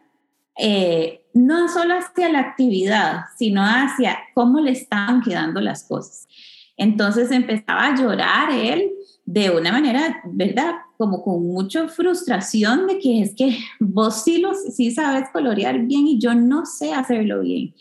eh, 0.56 1.24
no 1.34 1.68
solo 1.68 1.94
hacia 1.94 2.28
la 2.28 2.38
actividad, 2.38 3.22
sino 3.36 3.64
hacia 3.64 4.16
cómo 4.32 4.60
le 4.60 4.70
estaban 4.70 5.22
quedando 5.22 5.60
las 5.60 5.82
cosas. 5.82 6.28
Entonces 6.76 7.32
empezaba 7.32 7.86
a 7.86 7.96
llorar 7.96 8.50
él 8.52 8.92
de 9.32 9.48
una 9.48 9.70
manera, 9.70 10.20
¿verdad? 10.24 10.72
Como 10.98 11.22
con 11.22 11.46
mucha 11.46 11.86
frustración 11.86 12.88
de 12.88 12.98
que 12.98 13.22
es 13.22 13.34
que 13.36 13.58
vos 13.78 14.24
sí, 14.24 14.38
los, 14.38 14.74
sí 14.74 14.90
sabes 14.90 15.28
colorear 15.32 15.78
bien 15.86 16.08
y 16.08 16.18
yo 16.18 16.34
no 16.34 16.66
sé 16.66 16.92
hacerlo 16.92 17.42
bien. 17.42 17.72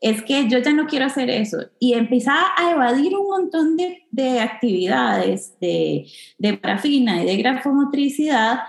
Es 0.00 0.22
que 0.22 0.48
yo 0.48 0.58
ya 0.58 0.72
no 0.72 0.86
quiero 0.86 1.06
hacer 1.06 1.30
eso. 1.30 1.58
Y 1.80 1.94
empezaba 1.94 2.46
a 2.56 2.70
evadir 2.70 3.16
un 3.16 3.26
montón 3.26 3.76
de, 3.76 4.06
de 4.12 4.38
actividades 4.38 5.58
de, 5.60 6.06
de 6.38 6.56
parafina 6.58 7.22
y 7.22 7.26
de 7.26 7.38
grafomotricidad 7.38 8.60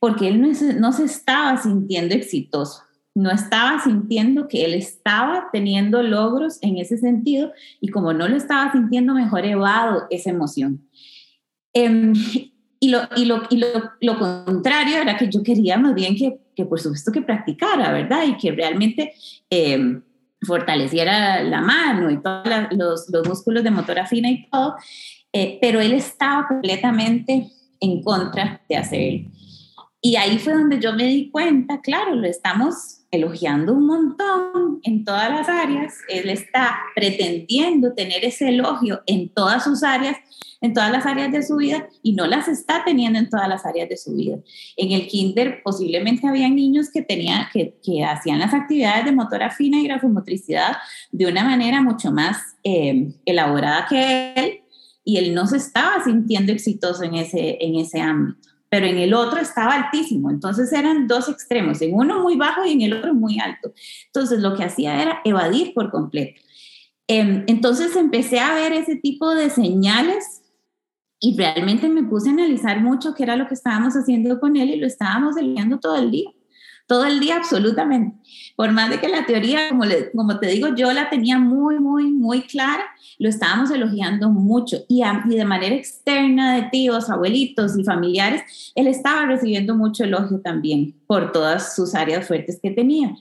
porque 0.00 0.28
él 0.28 0.40
no, 0.40 0.48
no 0.80 0.92
se 0.92 1.04
estaba 1.04 1.60
sintiendo 1.60 2.14
exitoso 2.14 2.82
no 3.14 3.30
estaba 3.30 3.78
sintiendo 3.78 4.48
que 4.48 4.64
él 4.64 4.72
estaba 4.72 5.48
teniendo 5.52 6.02
logros 6.02 6.58
en 6.62 6.78
ese 6.78 6.96
sentido 6.96 7.52
y 7.80 7.88
como 7.88 8.14
no 8.14 8.26
lo 8.26 8.36
estaba 8.36 8.72
sintiendo, 8.72 9.12
mejor 9.12 9.44
evado 9.44 10.06
esa 10.08 10.30
emoción. 10.30 10.88
Em, 11.72 12.12
y, 12.80 12.88
lo, 12.88 13.00
y, 13.16 13.24
lo, 13.24 13.42
y 13.50 13.56
lo, 13.56 13.68
lo, 14.00 14.18
contrario 14.18 14.98
era 14.98 15.16
que 15.16 15.28
yo 15.28 15.42
quería 15.42 15.78
más 15.78 15.94
bien 15.94 16.16
que, 16.16 16.38
que 16.54 16.64
por 16.64 16.80
supuesto 16.80 17.12
que 17.12 17.22
practicara, 17.22 17.92
¿verdad? 17.92 18.24
Y 18.26 18.36
que 18.36 18.50
realmente 18.52 19.14
em, 19.48 20.02
fortaleciera 20.42 21.42
la 21.42 21.60
mano 21.60 22.10
y 22.10 22.20
todos 22.20 22.44
los, 22.72 23.08
los, 23.08 23.28
músculos 23.28 23.62
de 23.62 23.70
motora 23.70 24.06
fina 24.06 24.30
y 24.30 24.48
todo, 24.50 24.74
eh, 25.32 25.58
pero 25.60 25.80
él 25.80 25.92
estaba 25.92 26.48
completamente 26.48 27.48
en 27.80 28.02
contra 28.02 28.60
de 28.68 28.76
hacerlo. 28.76 29.30
Y 30.00 30.16
ahí 30.16 30.38
fue 30.38 30.54
donde 30.54 30.80
yo 30.80 30.92
me 30.92 31.04
di 31.04 31.30
cuenta, 31.30 31.80
claro, 31.80 32.16
lo 32.16 32.26
estamos 32.26 33.01
elogiando 33.12 33.74
un 33.74 33.86
montón 33.86 34.80
en 34.82 35.04
todas 35.04 35.30
las 35.30 35.48
áreas, 35.48 35.98
él 36.08 36.30
está 36.30 36.78
pretendiendo 36.96 37.92
tener 37.92 38.24
ese 38.24 38.48
elogio 38.48 39.02
en 39.06 39.28
todas 39.28 39.64
sus 39.64 39.82
áreas, 39.82 40.16
en 40.62 40.72
todas 40.72 40.90
las 40.90 41.04
áreas 41.04 41.30
de 41.30 41.42
su 41.42 41.56
vida 41.56 41.88
y 42.02 42.14
no 42.14 42.26
las 42.26 42.48
está 42.48 42.82
teniendo 42.84 43.18
en 43.18 43.28
todas 43.28 43.48
las 43.48 43.66
áreas 43.66 43.88
de 43.90 43.98
su 43.98 44.14
vida. 44.14 44.38
En 44.76 44.92
el 44.92 45.06
kinder 45.08 45.60
posiblemente 45.62 46.26
había 46.26 46.48
niños 46.48 46.90
que, 46.90 47.02
tenían, 47.02 47.46
que, 47.52 47.76
que 47.84 48.02
hacían 48.02 48.38
las 48.38 48.54
actividades 48.54 49.04
de 49.04 49.12
motora 49.12 49.50
fina 49.50 49.78
y 49.78 49.84
grafomotricidad 49.84 50.78
de 51.10 51.26
una 51.26 51.44
manera 51.44 51.82
mucho 51.82 52.10
más 52.10 52.56
eh, 52.64 53.12
elaborada 53.26 53.86
que 53.88 54.32
él 54.34 54.60
y 55.04 55.18
él 55.18 55.34
no 55.34 55.46
se 55.46 55.58
estaba 55.58 56.02
sintiendo 56.02 56.50
exitoso 56.50 57.02
en 57.02 57.14
ese, 57.16 57.58
en 57.60 57.76
ese 57.76 58.00
ámbito 58.00 58.52
pero 58.72 58.86
en 58.86 58.96
el 58.96 59.12
otro 59.12 59.38
estaba 59.38 59.74
altísimo. 59.74 60.30
Entonces 60.30 60.72
eran 60.72 61.06
dos 61.06 61.28
extremos, 61.28 61.82
en 61.82 61.92
uno 61.92 62.22
muy 62.22 62.38
bajo 62.38 62.64
y 62.64 62.72
en 62.72 62.80
el 62.80 62.94
otro 62.94 63.12
muy 63.12 63.38
alto. 63.38 63.74
Entonces 64.06 64.40
lo 64.40 64.56
que 64.56 64.64
hacía 64.64 65.02
era 65.02 65.20
evadir 65.26 65.74
por 65.74 65.90
completo. 65.90 66.40
Em, 67.06 67.44
entonces 67.48 67.94
empecé 67.96 68.40
a 68.40 68.54
ver 68.54 68.72
ese 68.72 68.96
tipo 68.96 69.34
de 69.34 69.50
señales 69.50 70.40
y 71.20 71.36
realmente 71.36 71.86
me 71.90 72.04
puse 72.04 72.30
a 72.30 72.32
analizar 72.32 72.80
mucho 72.80 73.12
qué 73.14 73.24
era 73.24 73.36
lo 73.36 73.46
que 73.46 73.52
estábamos 73.52 73.92
haciendo 73.92 74.40
con 74.40 74.56
él 74.56 74.70
y 74.70 74.76
lo 74.76 74.86
estábamos 74.86 75.36
eliminando 75.36 75.78
todo 75.78 75.96
el 75.96 76.10
día 76.10 76.30
todo 76.86 77.04
el 77.04 77.20
día 77.20 77.36
absolutamente. 77.36 78.16
Por 78.56 78.72
más 78.72 78.90
de 78.90 79.00
que 79.00 79.08
la 79.08 79.24
teoría, 79.26 79.68
como, 79.70 79.84
como 80.14 80.38
te 80.38 80.48
digo, 80.48 80.74
yo 80.74 80.92
la 80.92 81.08
tenía 81.08 81.38
muy, 81.38 81.78
muy, 81.78 82.10
muy 82.12 82.42
clara, 82.42 82.84
lo 83.18 83.28
estábamos 83.28 83.70
elogiando 83.70 84.30
mucho 84.30 84.78
y, 84.88 85.02
de 85.26 85.44
manera 85.44 85.74
externa 85.74 86.56
de 86.56 86.68
tíos, 86.70 87.08
abuelitos 87.08 87.78
y 87.78 87.84
familiares, 87.84 88.72
él 88.74 88.86
estaba 88.86 89.26
recibiendo 89.26 89.74
mucho 89.74 90.04
elogio 90.04 90.40
también 90.40 90.94
por 91.06 91.32
todas 91.32 91.74
sus 91.74 91.94
áreas 91.94 92.26
fuertes 92.26 92.58
que 92.62 92.70
tenía. 92.70 93.16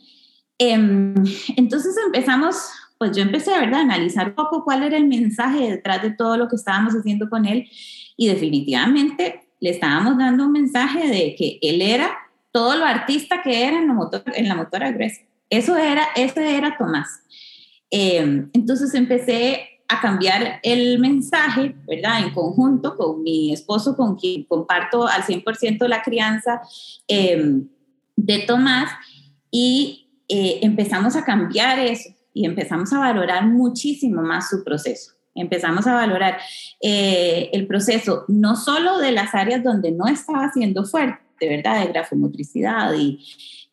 Em, 0.58 1.16
entonces 1.56 1.96
empezamos, 2.06 2.56
pues 2.98 3.16
yo 3.16 3.24
empecé 3.24 3.52
¿verdad? 3.52 3.80
a 3.80 3.84
analizar 3.84 4.30
un 4.30 4.36
poco 4.36 4.64
cuál 4.64 4.84
era 4.84 4.98
el 4.98 5.08
mensaje 5.08 5.72
detrás 5.72 6.02
de 6.02 6.12
todo 6.12 6.38
lo 6.38 6.48
que 6.48 6.56
estábamos 6.56 6.94
haciendo 6.94 7.30
con 7.30 7.46
él 7.46 7.68
y 8.18 8.28
definitivamente 8.28 9.48
le 9.60 9.70
estábamos 9.70 10.18
dando 10.18 10.46
un 10.46 10.52
mensaje 10.52 11.08
de 11.08 11.36
que 11.36 11.60
él 11.62 11.82
era 11.82 12.12
todo 12.52 12.76
lo 12.76 12.86
artista 12.86 13.42
que 13.42 13.66
era 13.66 13.80
en 13.80 13.88
la, 13.88 13.94
motor, 13.94 14.24
en 14.36 14.48
la 14.48 14.56
motora 14.56 14.92
gruesa. 14.92 15.22
Eso 15.50 15.76
era, 15.78 16.08
ese 16.16 16.56
era 16.56 16.78
Tomás. 16.78 17.22
Eh, 17.92 18.48
entonces 18.54 18.94
empecé 18.94 19.82
a 19.90 20.00
cambiar 20.00 20.62
el 20.64 20.98
mensaje, 21.00 21.76
¿verdad? 21.86 22.24
En 22.24 22.34
conjunto 22.34 22.96
con 22.96 23.22
mi 23.22 23.52
esposo, 23.52 23.98
con 23.98 24.16
quien 24.16 24.46
comparto 24.46 25.06
al 25.06 25.24
100% 25.24 25.86
la 25.88 26.02
crianza 26.02 26.62
eh, 27.10 27.62
de 28.16 28.40
Tomás, 28.40 28.90
y 29.52 30.08
eh, 30.30 30.60
empezamos 30.62 31.18
a 31.18 31.26
cambiar 31.26 31.78
eso 31.80 32.10
y 32.34 32.46
empezamos 32.46 32.94
a 32.94 33.00
valorar 33.00 33.46
muchísimo 33.46 34.22
más 34.22 34.50
su 34.50 34.64
proceso. 34.64 35.12
Empezamos 35.36 35.86
a 35.88 35.94
valorar 35.94 36.40
el 36.80 37.68
proceso 37.68 38.26
no 38.28 38.56
solo 38.56 38.98
de 39.00 39.12
las 39.12 39.34
áreas 39.34 39.64
donde 39.64 39.92
no 39.92 40.08
estaba 40.08 40.50
siendo 40.52 40.86
fuerte, 40.86 41.20
de 41.42 41.50
verdad, 41.50 41.82
de 41.82 41.92
grafomotricidad 41.92 42.94
y 42.94 43.20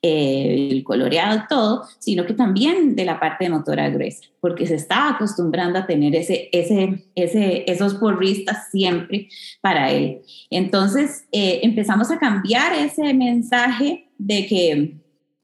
eh, 0.01 0.69
el 0.71 0.85
coloreado, 0.85 1.43
todo, 1.49 1.85
sino 1.99 2.25
que 2.25 2.33
también 2.33 2.95
de 2.95 3.05
la 3.05 3.19
parte 3.19 3.45
de 3.45 3.51
motora 3.51 3.91
gruesa, 3.91 4.29
porque 4.41 4.65
se 4.65 4.77
estaba 4.77 5.17
acostumbrando 5.17 5.79
a 5.79 5.87
tener 5.87 6.15
ese, 6.15 6.49
ese, 6.53 7.05
ese, 7.17 7.65
esos 7.67 7.95
porristas 7.95 8.71
siempre 8.71 9.29
para 9.61 9.91
él. 9.91 10.21
Entonces 10.51 11.27
eh, 11.33 11.61
empezamos 11.65 12.13
a 12.13 12.19
cambiar 12.19 12.75
ese 12.75 13.13
mensaje 13.13 14.09
de 14.19 14.47
que 14.47 14.99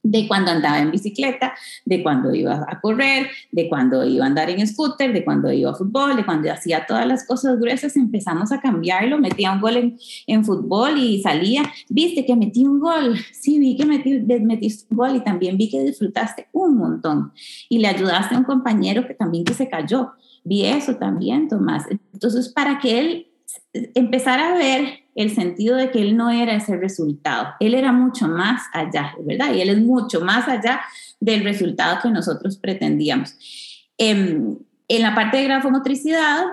de 0.05 0.29
cuando 0.29 0.51
andaba 0.51 0.79
en 0.79 0.91
bicicleta, 0.91 1.55
de 1.85 2.03
cuando 2.03 2.33
iba 2.35 2.65
a 2.69 2.81
correr, 2.81 3.29
de 3.51 3.69
cuando 3.69 4.05
iba 4.05 4.25
a 4.25 4.29
andar 4.29 4.51
en 4.51 4.65
scooter, 4.67 5.13
de 5.13 5.25
cuando 5.25 5.51
iba 5.51 5.71
a 5.71 5.75
fútbol, 5.75 6.15
de 6.15 6.25
cuando 6.25 6.53
hacía 6.53 6.85
todas 6.87 7.07
las 7.07 7.27
cosas 7.27 7.59
gruesas, 7.59 7.97
empezamos 7.97 8.53
a 8.53 8.61
cambiarlo, 8.61 9.19
metía 9.19 9.51
un 9.51 9.63
gol 9.63 9.77
en, 9.79 9.99
en 10.27 10.45
fútbol 10.45 10.99
y 10.99 11.23
salía, 11.23 11.63
viste 11.89 12.27
que 12.27 12.37
metí 12.37 12.67
un 12.67 12.81
gol, 12.81 13.17
sí, 13.33 13.59
vi 13.59 13.77
que 13.77 13.87
metí, 13.87 14.21
metiste 14.21 14.87
un 14.91 14.99
gol 14.99 15.17
y 15.17 15.21
también 15.21 15.57
vi 15.57 15.71
que 15.71 15.83
disfrutaste 15.83 16.49
un 16.53 16.77
montón. 16.77 17.33
Y 17.71 17.79
le 17.79 17.89
ayudaste 17.89 18.35
a 18.35 18.39
un 18.39 18.45
compañero 18.45 19.07
que 19.07 19.15
también 19.15 19.45
que 19.45 19.55
se 19.55 19.71
cayó, 19.71 20.13
vi 20.45 20.67
eso 20.67 20.97
también, 20.97 21.49
Tomás. 21.49 21.87
Entonces, 22.13 22.51
para 22.51 22.79
que 22.79 22.99
él 22.99 23.27
empezara 23.95 24.53
a 24.53 24.59
ver 24.59 25.04
el 25.15 25.31
sentido 25.35 25.77
de 25.77 25.91
que 25.91 26.01
él 26.01 26.17
no 26.17 26.31
era 26.31 26.55
ese 26.55 26.77
resultado, 26.77 27.55
él 27.61 27.75
era 27.75 27.93
mucho 27.93 28.29
más 28.29 28.63
allá, 28.73 29.15
¿verdad? 29.21 29.55
Y 29.55 29.61
él 29.61 29.69
es 29.69 29.79
mucho 29.79 30.21
más 30.21 30.49
allá 30.49 30.81
del 31.21 31.45
resultado 31.45 32.01
que 32.03 32.11
nosotros 32.11 32.57
pretendíamos. 32.59 33.37
Em, 33.97 34.57
en 34.89 35.03
la 35.03 35.15
parte 35.15 35.37
de 35.39 35.45
grafomotricidad, 35.45 36.45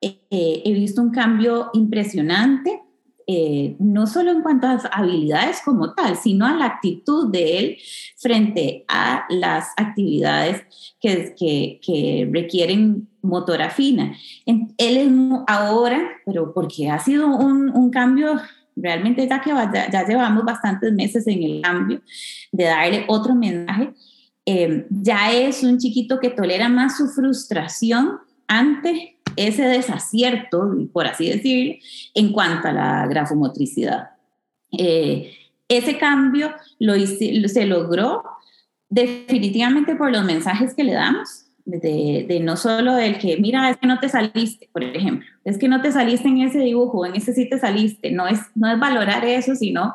eh, 0.00 0.18
he 0.30 0.72
visto 0.72 1.00
un 1.00 1.10
cambio 1.10 1.70
impresionante. 1.72 2.82
Eh, 3.30 3.76
no 3.78 4.06
solo 4.06 4.30
en 4.30 4.40
cuanto 4.40 4.66
a 4.66 4.80
habilidades 4.90 5.60
como 5.62 5.92
tal, 5.92 6.16
sino 6.16 6.46
a 6.46 6.54
la 6.54 6.64
actitud 6.64 7.30
de 7.30 7.58
él 7.58 7.78
frente 8.16 8.86
a 8.88 9.26
las 9.28 9.68
actividades 9.76 10.64
que, 10.98 11.34
que, 11.82 12.30
requieren 12.32 13.06
motora 13.20 13.68
fina. 13.68 14.16
Él 14.46 14.66
es 14.78 15.12
ahora, 15.46 16.08
pero 16.24 16.54
porque 16.54 16.88
ha 16.88 16.98
sido 17.00 17.26
un, 17.26 17.68
un 17.68 17.90
cambio 17.90 18.40
realmente 18.76 19.28
ya 19.28 19.42
que 19.42 19.50
ya, 19.50 20.06
llevamos 20.06 20.44
bastantes 20.44 20.90
meses 20.94 21.26
en 21.26 21.42
el 21.42 21.60
cambio 21.60 22.00
de 22.50 22.64
darle 22.64 23.04
otro 23.08 23.34
mensaje, 23.34 23.92
eh, 24.46 24.86
ya 24.88 25.32
es 25.32 25.62
un 25.62 25.76
chiquito 25.76 26.18
que 26.18 26.30
tolera 26.30 26.70
más 26.70 26.96
su 26.96 27.08
frustración 27.08 28.20
ante 28.46 29.17
ese 29.46 29.64
desacierto, 29.64 30.70
por 30.92 31.06
así 31.06 31.28
decirlo, 31.28 31.74
en 32.14 32.32
cuanto 32.32 32.68
a 32.68 32.72
la 32.72 33.06
grafomotricidad. 33.06 34.10
Eh, 34.76 35.32
ese 35.68 35.98
cambio 35.98 36.52
lo 36.78 36.94
se 36.98 37.66
logró 37.66 38.22
definitivamente 38.88 39.94
por 39.96 40.10
los 40.10 40.24
mensajes 40.24 40.74
que 40.74 40.84
le 40.84 40.94
damos, 40.94 41.44
de, 41.64 42.40
no 42.42 42.56
solo 42.56 42.96
el 42.96 43.18
que, 43.18 43.36
mira, 43.36 43.68
es 43.68 43.76
que 43.76 43.86
no 43.86 43.98
te 43.98 44.08
saliste, 44.08 44.70
por 44.72 44.82
ejemplo, 44.82 45.26
es 45.44 45.58
que 45.58 45.68
no 45.68 45.82
te 45.82 45.92
saliste 45.92 46.26
en 46.26 46.40
ese 46.40 46.60
dibujo, 46.60 47.04
en 47.04 47.14
ese 47.14 47.34
sí 47.34 47.48
te 47.48 47.58
saliste, 47.58 48.10
no 48.10 48.26
es, 48.26 48.40
no 48.54 48.72
es 48.72 48.78
valorar 48.78 49.24
eso, 49.26 49.54
sino 49.54 49.94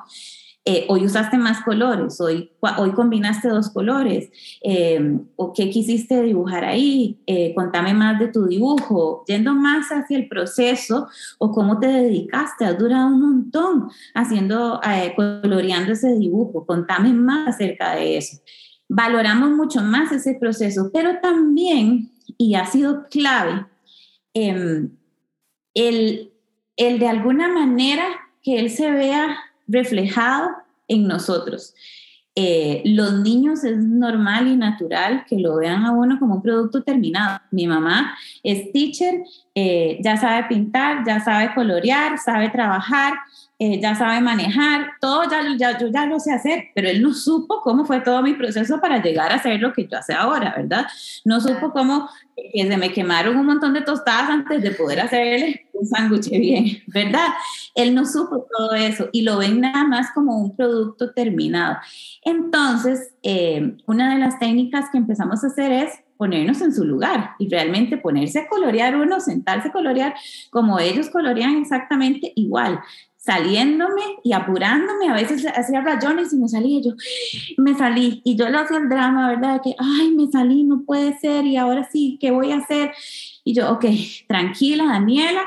eh, 0.65 0.85
hoy 0.87 1.03
usaste 1.03 1.37
más 1.37 1.61
colores, 1.61 2.21
hoy, 2.21 2.49
hoy 2.77 2.91
combinaste 2.93 3.49
dos 3.49 3.69
colores, 3.69 4.29
eh, 4.63 5.19
o 5.35 5.51
qué 5.51 5.69
quisiste 5.69 6.21
dibujar 6.21 6.63
ahí, 6.63 7.21
eh, 7.27 7.53
contame 7.53 7.93
más 7.93 8.17
de 8.17 8.29
tu 8.29 8.47
dibujo, 8.47 9.25
yendo 9.27 9.53
más 9.55 9.89
hacia 9.89 10.15
el 10.15 10.29
proceso 10.29 11.09
o 11.37 11.51
cómo 11.51 11.79
te 11.79 11.87
dedicaste, 11.87 12.63
has 12.63 12.77
durado 12.77 13.07
un 13.07 13.21
montón 13.21 13.89
haciendo, 14.13 14.79
coloreando 15.17 15.91
ese 15.91 16.13
dibujo, 16.13 16.65
contame 16.65 17.11
más 17.11 17.55
acerca 17.55 17.95
de 17.95 18.17
eso. 18.17 18.37
Valoramos 18.87 19.49
mucho 19.51 19.81
más 19.81 20.13
ese 20.13 20.35
proceso, 20.35 20.91
pero 20.93 21.19
también, 21.21 22.09
y 22.37 22.55
ha 22.55 22.65
sido 22.67 23.09
clave, 23.09 23.65
em, 24.33 24.91
el, 25.73 26.31
el 26.77 26.99
de 26.99 27.07
alguna 27.09 27.49
manera 27.49 28.05
que 28.41 28.59
él 28.59 28.69
se 28.69 28.89
vea 28.89 29.35
reflejado 29.67 30.49
en 30.87 31.07
nosotros. 31.07 31.73
Eh, 32.35 32.81
los 32.85 33.19
niños 33.19 33.63
es 33.63 33.77
normal 33.77 34.47
y 34.47 34.55
natural 34.55 35.23
que 35.29 35.37
lo 35.37 35.57
vean 35.57 35.85
a 35.85 35.91
uno 35.91 36.17
como 36.17 36.35
un 36.35 36.41
producto 36.41 36.81
terminado. 36.81 37.39
Mi 37.51 37.67
mamá 37.67 38.17
es 38.41 38.71
teacher, 38.71 39.23
eh, 39.53 39.99
ya 40.03 40.17
sabe 40.17 40.45
pintar, 40.45 41.05
ya 41.05 41.19
sabe 41.19 41.53
colorear, 41.53 42.17
sabe 42.17 42.49
trabajar, 42.49 43.13
eh, 43.63 43.79
ya 43.81 43.95
sabe 43.95 44.19
manejar, 44.19 44.97
todo 44.99 45.23
ya, 45.23 45.41
ya, 45.57 45.77
yo 45.77 45.87
ya 45.87 46.05
lo 46.05 46.19
sé 46.19 46.33
hacer, 46.33 46.65
pero 46.75 46.89
él 46.89 47.01
no 47.01 47.13
supo 47.13 47.61
cómo 47.61 47.85
fue 47.85 48.01
todo 48.01 48.21
mi 48.21 48.33
proceso 48.33 48.81
para 48.81 49.01
llegar 49.01 49.31
a 49.31 49.35
hacer 49.35 49.61
lo 49.61 49.71
que 49.71 49.87
yo 49.87 49.97
hace 49.97 50.13
ahora, 50.13 50.53
¿verdad? 50.57 50.85
No 51.23 51.39
supo 51.39 51.71
cómo 51.71 52.09
que 52.35 52.67
se 52.67 52.75
me 52.75 52.91
quemaron 52.91 53.37
un 53.37 53.45
montón 53.45 53.73
de 53.73 53.79
tostadas 53.79 54.29
antes 54.29 54.61
de 54.61 54.71
poder 54.71 54.99
hacerle 54.99 55.67
un 55.71 55.85
sándwich 55.85 56.29
bien, 56.29 56.83
¿verdad? 56.87 57.27
Él 57.73 57.95
no 57.95 58.05
supo 58.05 58.45
todo 58.57 58.73
eso 58.73 59.07
y 59.13 59.21
lo 59.21 59.37
ven 59.37 59.61
nada 59.61 59.85
más 59.85 60.11
como 60.13 60.37
un 60.37 60.57
producto 60.57 61.13
terminado. 61.13 61.77
Entonces, 62.23 63.13
eh, 63.23 63.77
una 63.85 64.13
de 64.13 64.19
las 64.19 64.39
técnicas 64.39 64.89
que 64.91 64.97
empezamos 64.97 65.41
a 65.41 65.47
hacer 65.47 65.71
es 65.71 65.91
ponernos 66.17 66.61
en 66.61 66.73
su 66.73 66.83
lugar 66.83 67.31
y 67.39 67.47
realmente 67.47 67.97
ponerse 67.97 68.39
a 68.39 68.47
colorear 68.47 68.97
uno, 68.97 69.21
sentarse 69.21 69.69
a 69.69 69.71
colorear 69.71 70.15
como 70.49 70.79
ellos 70.79 71.09
colorean 71.09 71.57
exactamente 71.57 72.33
igual 72.35 72.81
saliéndome 73.23 74.01
y 74.21 74.33
apurándome, 74.33 75.07
a 75.07 75.13
veces 75.13 75.45
hacía 75.45 75.79
rayones 75.79 76.33
y 76.33 76.37
me 76.37 76.49
salía 76.49 76.81
yo, 76.81 76.91
me 77.57 77.73
salí, 77.73 78.21
y 78.25 78.35
yo 78.35 78.49
le 78.49 78.57
hacía 78.57 78.77
el 78.77 78.89
drama, 78.89 79.29
¿verdad? 79.29 79.61
Que, 79.63 79.75
ay, 79.79 80.11
me 80.11 80.27
salí, 80.29 80.63
no 80.63 80.83
puede 80.83 81.17
ser, 81.19 81.45
y 81.45 81.55
ahora 81.55 81.87
sí, 81.89 82.17
¿qué 82.19 82.31
voy 82.31 82.51
a 82.51 82.57
hacer? 82.57 82.91
Y 83.45 83.53
yo, 83.53 83.71
ok, 83.71 83.85
tranquila, 84.27 84.87
Daniela, 84.87 85.43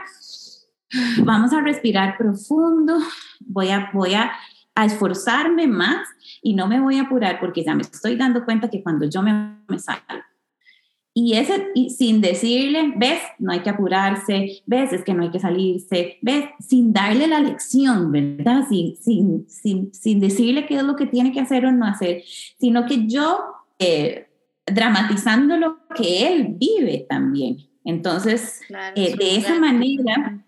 vamos 1.19 1.53
a 1.53 1.61
respirar 1.61 2.17
profundo, 2.17 2.99
voy 3.41 3.69
a, 3.69 3.91
voy 3.93 4.15
a, 4.15 4.33
a 4.75 4.85
esforzarme 4.87 5.67
más 5.67 6.09
y 6.41 6.55
no 6.55 6.69
me 6.69 6.81
voy 6.81 6.97
a 6.97 7.03
apurar 7.03 7.39
porque 7.41 7.63
ya 7.63 7.75
me 7.75 7.83
estoy 7.83 8.17
dando 8.17 8.47
cuenta 8.47 8.71
que 8.71 8.83
cuando 8.83 9.05
yo 9.05 9.21
me, 9.21 9.59
me 9.69 9.79
salgo, 9.79 10.03
y, 11.19 11.33
ese, 11.33 11.69
y 11.75 11.89
sin 11.89 12.21
decirle, 12.21 12.93
ves, 12.95 13.21
no 13.39 13.51
hay 13.51 13.61
que 13.61 13.71
apurarse, 13.71 14.63
ves, 14.67 14.93
es 14.93 15.03
que 15.03 15.15
no 15.15 15.23
hay 15.23 15.31
que 15.31 15.41
salirse, 15.41 16.19
ves, 16.21 16.45
sin 16.61 16.93
darle 16.93 17.27
la 17.27 17.41
lección, 17.41 18.13
¿verdad? 18.13 18.67
Sin, 18.69 18.99
sin, 18.99 19.49
sin, 19.49 19.95
sin 19.95 20.21
decirle 20.21 20.67
qué 20.67 20.77
es 20.77 20.83
lo 20.83 20.95
que 20.95 21.07
tiene 21.07 21.33
que 21.33 21.41
hacer 21.41 21.65
o 21.65 21.73
no 21.73 21.87
hacer, 21.87 22.23
sino 22.59 22.85
que 22.85 23.07
yo 23.07 23.41
eh, 23.79 24.29
dramatizando 24.67 25.57
lo 25.57 25.79
que 25.97 26.29
él 26.29 26.49
vive 26.51 27.07
también. 27.09 27.67
Entonces, 27.83 28.61
eh, 28.95 29.17
de 29.17 29.37
esa 29.37 29.59
manera, 29.59 30.45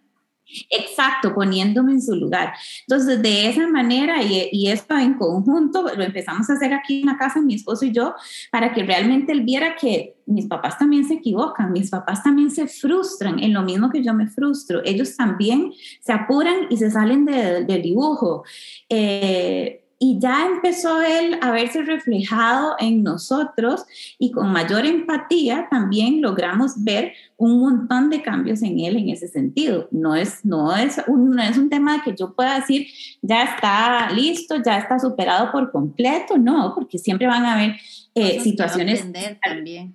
Exacto, 0.70 1.34
poniéndome 1.34 1.92
en 1.92 2.02
su 2.02 2.14
lugar. 2.14 2.54
Entonces, 2.86 3.20
de 3.20 3.48
esa 3.48 3.68
manera, 3.68 4.22
y, 4.22 4.48
y, 4.52 4.68
esto 4.68 4.96
en 4.96 5.14
conjunto, 5.14 5.86
lo 5.94 6.02
empezamos 6.02 6.48
a 6.48 6.54
hacer 6.54 6.72
aquí 6.72 7.00
en 7.00 7.06
la 7.06 7.18
casa, 7.18 7.40
mi 7.40 7.54
esposo 7.54 7.84
y 7.84 7.92
yo, 7.92 8.14
para 8.50 8.72
que 8.72 8.82
realmente 8.82 9.32
él 9.32 9.42
viera 9.42 9.76
que 9.76 10.16
mis 10.26 10.46
papás 10.46 10.78
también 10.78 11.06
se 11.06 11.14
equivocan, 11.14 11.72
mis 11.72 11.90
papás 11.90 12.22
también 12.22 12.50
se 12.50 12.66
frustran 12.66 13.38
en 13.38 13.52
lo 13.52 13.62
mismo 13.62 13.90
que 13.90 14.02
yo 14.02 14.14
me 14.14 14.28
frustro. 14.28 14.80
Ellos 14.84 15.16
también 15.16 15.72
se 16.00 16.12
apuran 16.12 16.66
y 16.70 16.76
se 16.76 16.90
salen 16.90 17.24
del 17.24 17.82
dibujo. 17.82 18.44
Eh, 18.88 19.84
y 19.98 20.18
ya 20.20 20.46
empezó 20.46 21.02
él 21.02 21.38
a 21.42 21.50
verse 21.50 21.82
reflejado 21.82 22.76
en 22.78 23.02
nosotros 23.02 23.84
y 24.18 24.30
con 24.30 24.52
mayor 24.52 24.86
empatía 24.86 25.66
también 25.70 26.22
logramos 26.22 26.84
ver 26.84 27.12
un 27.36 27.60
montón 27.60 28.08
de 28.08 28.22
cambios 28.22 28.62
en 28.62 28.78
él 28.78 28.96
en 28.96 29.08
ese 29.08 29.26
sentido. 29.26 29.88
No 29.90 30.14
es, 30.14 30.44
no 30.44 30.76
es, 30.76 31.00
un, 31.08 31.30
no 31.30 31.42
es 31.42 31.58
un 31.58 31.68
tema 31.68 32.02
que 32.04 32.14
yo 32.14 32.34
pueda 32.34 32.60
decir 32.60 32.86
ya 33.22 33.42
está 33.42 34.10
listo, 34.12 34.62
ya 34.64 34.78
está 34.78 34.98
superado 34.98 35.50
por 35.50 35.72
completo, 35.72 36.38
no, 36.38 36.72
porque 36.74 36.98
siempre 36.98 37.26
van 37.26 37.44
a 37.44 37.54
haber 37.54 37.76
eh, 38.14 38.40
situaciones... 38.40 39.04
también. 39.42 39.94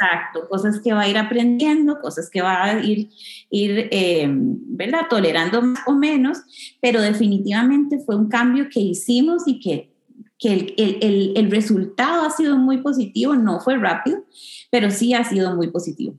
Exacto, 0.00 0.48
cosas 0.48 0.80
que 0.80 0.92
va 0.92 1.02
a 1.02 1.08
ir 1.08 1.18
aprendiendo, 1.18 2.00
cosas 2.00 2.30
que 2.30 2.40
va 2.40 2.62
a 2.62 2.80
ir, 2.80 3.10
ir 3.50 3.88
eh, 3.90 4.28
¿verdad? 4.30 5.08
Tolerando 5.10 5.60
más 5.60 5.80
o 5.88 5.94
menos, 5.94 6.38
pero 6.80 7.00
definitivamente 7.00 7.98
fue 7.98 8.14
un 8.14 8.28
cambio 8.28 8.68
que 8.70 8.78
hicimos 8.78 9.42
y 9.48 9.58
que, 9.58 9.92
que 10.38 10.52
el, 10.52 10.74
el, 10.76 11.32
el, 11.36 11.50
resultado 11.50 12.24
ha 12.24 12.30
sido 12.30 12.56
muy 12.56 12.78
positivo, 12.78 13.34
no 13.34 13.58
fue 13.58 13.76
rápido, 13.76 14.24
pero 14.70 14.92
sí 14.92 15.14
ha 15.14 15.24
sido 15.24 15.56
muy 15.56 15.68
positivo. 15.72 16.14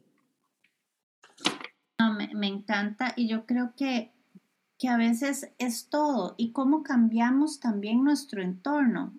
me, 2.18 2.34
me 2.36 2.48
encanta 2.48 3.14
y 3.16 3.30
yo 3.30 3.46
creo 3.46 3.74
que 3.78 4.12
que 4.80 4.88
a 4.88 4.96
veces 4.96 5.52
es 5.58 5.90
todo 5.90 6.36
y 6.38 6.54
cómo 6.54 6.84
cambiamos 6.84 7.60
también 7.60 8.02
nuestro 8.02 8.42
entorno. 8.42 9.14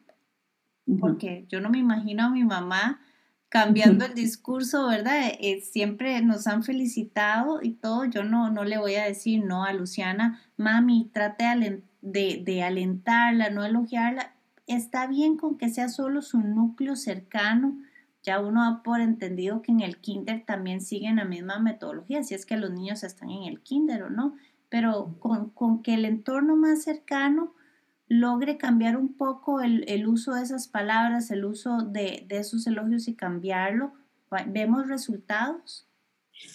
Porque 0.98 1.44
yo 1.50 1.60
no 1.60 1.68
me 1.68 1.78
imagino 1.78 2.24
a 2.24 2.30
mi 2.30 2.44
mamá 2.44 2.98
cambiando 3.50 4.04
el 4.06 4.14
discurso, 4.14 4.86
¿verdad? 4.86 5.32
Eh, 5.40 5.60
siempre 5.60 6.22
nos 6.22 6.46
han 6.46 6.62
felicitado 6.62 7.60
y 7.62 7.72
todo. 7.72 8.04
Yo 8.04 8.22
no, 8.22 8.48
no 8.50 8.64
le 8.64 8.78
voy 8.78 8.94
a 8.94 9.04
decir 9.04 9.44
no 9.44 9.64
a 9.64 9.72
Luciana, 9.72 10.40
mami, 10.56 11.10
trate 11.12 11.82
de, 12.00 12.42
de 12.44 12.62
alentarla, 12.62 13.50
no 13.50 13.64
elogiarla. 13.64 14.32
Está 14.68 15.08
bien 15.08 15.36
con 15.36 15.58
que 15.58 15.68
sea 15.68 15.88
solo 15.88 16.22
su 16.22 16.38
núcleo 16.38 16.94
cercano. 16.94 17.76
Ya 18.22 18.38
uno 18.38 18.62
ha 18.62 18.84
por 18.84 19.00
entendido 19.00 19.62
que 19.62 19.72
en 19.72 19.80
el 19.80 19.96
kinder 19.98 20.44
también 20.46 20.80
siguen 20.80 21.16
la 21.16 21.24
misma 21.24 21.58
metodología, 21.58 22.22
si 22.22 22.34
es 22.34 22.46
que 22.46 22.56
los 22.56 22.70
niños 22.70 23.02
están 23.02 23.30
en 23.30 23.44
el 23.44 23.60
kinder 23.60 24.04
o 24.04 24.10
no, 24.10 24.36
pero 24.68 25.16
con, 25.18 25.50
con 25.50 25.82
que 25.82 25.94
el 25.94 26.04
entorno 26.04 26.54
más 26.54 26.84
cercano 26.84 27.52
logre 28.10 28.58
cambiar 28.58 28.96
un 28.96 29.16
poco 29.16 29.60
el, 29.60 30.06
uso 30.06 30.34
de 30.34 30.42
esas 30.42 30.66
palabras, 30.66 31.30
el 31.30 31.44
uso 31.44 31.78
de, 31.82 32.26
esos 32.28 32.66
elogios 32.66 33.06
y 33.06 33.14
cambiarlo, 33.14 33.92
¿vemos 34.48 34.88
resultados? 34.88 35.86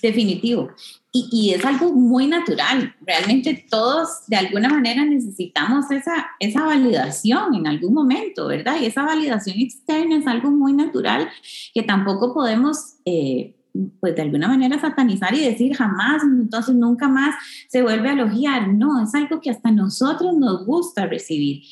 Definitivo. 0.01 0.69
Y, 1.13 1.29
y, 1.31 1.53
es 1.53 1.63
algo 1.63 1.93
muy 1.93 2.27
natural. 2.27 2.93
Realmente 3.01 3.65
todos 3.69 4.27
de 4.27 4.35
alguna 4.35 4.67
manera 4.67 5.05
necesitamos 5.05 5.89
esa, 5.91 6.27
esa 6.39 6.65
validación 6.65 7.55
en 7.55 7.67
algún 7.67 7.93
momento, 7.93 8.47
¿verdad? 8.47 8.77
Y 8.81 8.87
esa 8.87 9.03
validación 9.03 9.57
externa 9.57 10.17
es 10.17 10.27
algo 10.27 10.51
muy 10.51 10.73
natural 10.73 11.29
que 11.73 11.83
tampoco 11.83 12.33
podemos... 12.33 12.97
Eh, 13.05 13.55
pues 13.99 14.15
de 14.15 14.21
alguna 14.21 14.47
manera 14.47 14.79
satanizar 14.79 15.33
y 15.33 15.39
decir 15.39 15.75
jamás, 15.75 16.23
entonces 16.23 16.75
nunca 16.75 17.07
más 17.07 17.35
se 17.67 17.81
vuelve 17.81 18.09
a 18.09 18.13
elogiar. 18.13 18.73
No, 18.73 19.03
es 19.03 19.13
algo 19.15 19.41
que 19.41 19.49
hasta 19.49 19.71
nosotros 19.71 20.35
nos 20.37 20.65
gusta 20.65 21.05
recibir. 21.05 21.63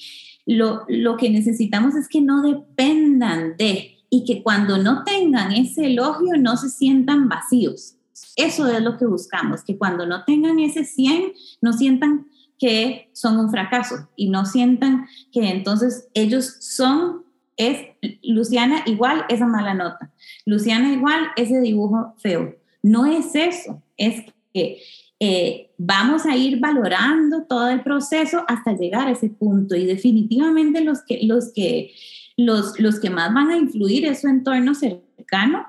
Lo, 0.45 0.83
lo 0.87 1.17
que 1.17 1.29
necesitamos 1.29 1.95
es 1.95 2.07
que 2.07 2.21
no 2.21 2.41
dependan 2.41 3.55
de 3.57 3.93
y 4.09 4.25
que 4.25 4.43
cuando 4.43 4.77
no 4.77 5.03
tengan 5.03 5.53
ese 5.53 5.87
elogio 5.87 6.37
no 6.37 6.55
se 6.55 6.69
sientan 6.69 7.29
vacíos. 7.29 7.95
Eso 8.35 8.67
es 8.67 8.81
lo 8.81 8.97
que 8.97 9.07
buscamos, 9.07 9.63
que 9.63 9.77
cuando 9.77 10.05
no 10.05 10.23
tengan 10.23 10.59
ese 10.59 10.83
100 10.83 11.33
no 11.61 11.73
sientan 11.73 12.27
que 12.59 13.09
son 13.13 13.37
un 13.39 13.49
fracaso 13.49 14.07
y 14.15 14.29
no 14.29 14.45
sientan 14.45 15.07
que 15.31 15.49
entonces 15.49 16.09
ellos 16.13 16.57
son, 16.59 17.22
es 17.57 17.79
Luciana 18.23 18.83
igual 18.85 19.25
esa 19.29 19.45
mala 19.45 19.73
nota, 19.73 20.11
Luciana 20.45 20.93
igual 20.93 21.27
ese 21.35 21.59
dibujo 21.61 22.15
feo. 22.17 22.55
No 22.81 23.05
es 23.05 23.33
eso, 23.35 23.81
es 23.97 24.23
que 24.53 24.81
eh, 25.19 25.71
vamos 25.77 26.25
a 26.25 26.35
ir 26.35 26.59
valorando 26.59 27.43
todo 27.43 27.69
el 27.69 27.81
proceso 27.81 28.43
hasta 28.47 28.73
llegar 28.73 29.07
a 29.07 29.11
ese 29.11 29.29
punto 29.29 29.75
y 29.75 29.85
definitivamente 29.85 30.81
los 30.81 31.01
que, 31.03 31.21
los 31.23 31.53
que, 31.53 31.93
los, 32.35 32.79
los 32.79 32.99
que 32.99 33.09
más 33.09 33.33
van 33.33 33.49
a 33.49 33.57
influir 33.57 34.05
es 34.05 34.21
su 34.21 34.27
entorno 34.27 34.75
cercano 34.75 35.65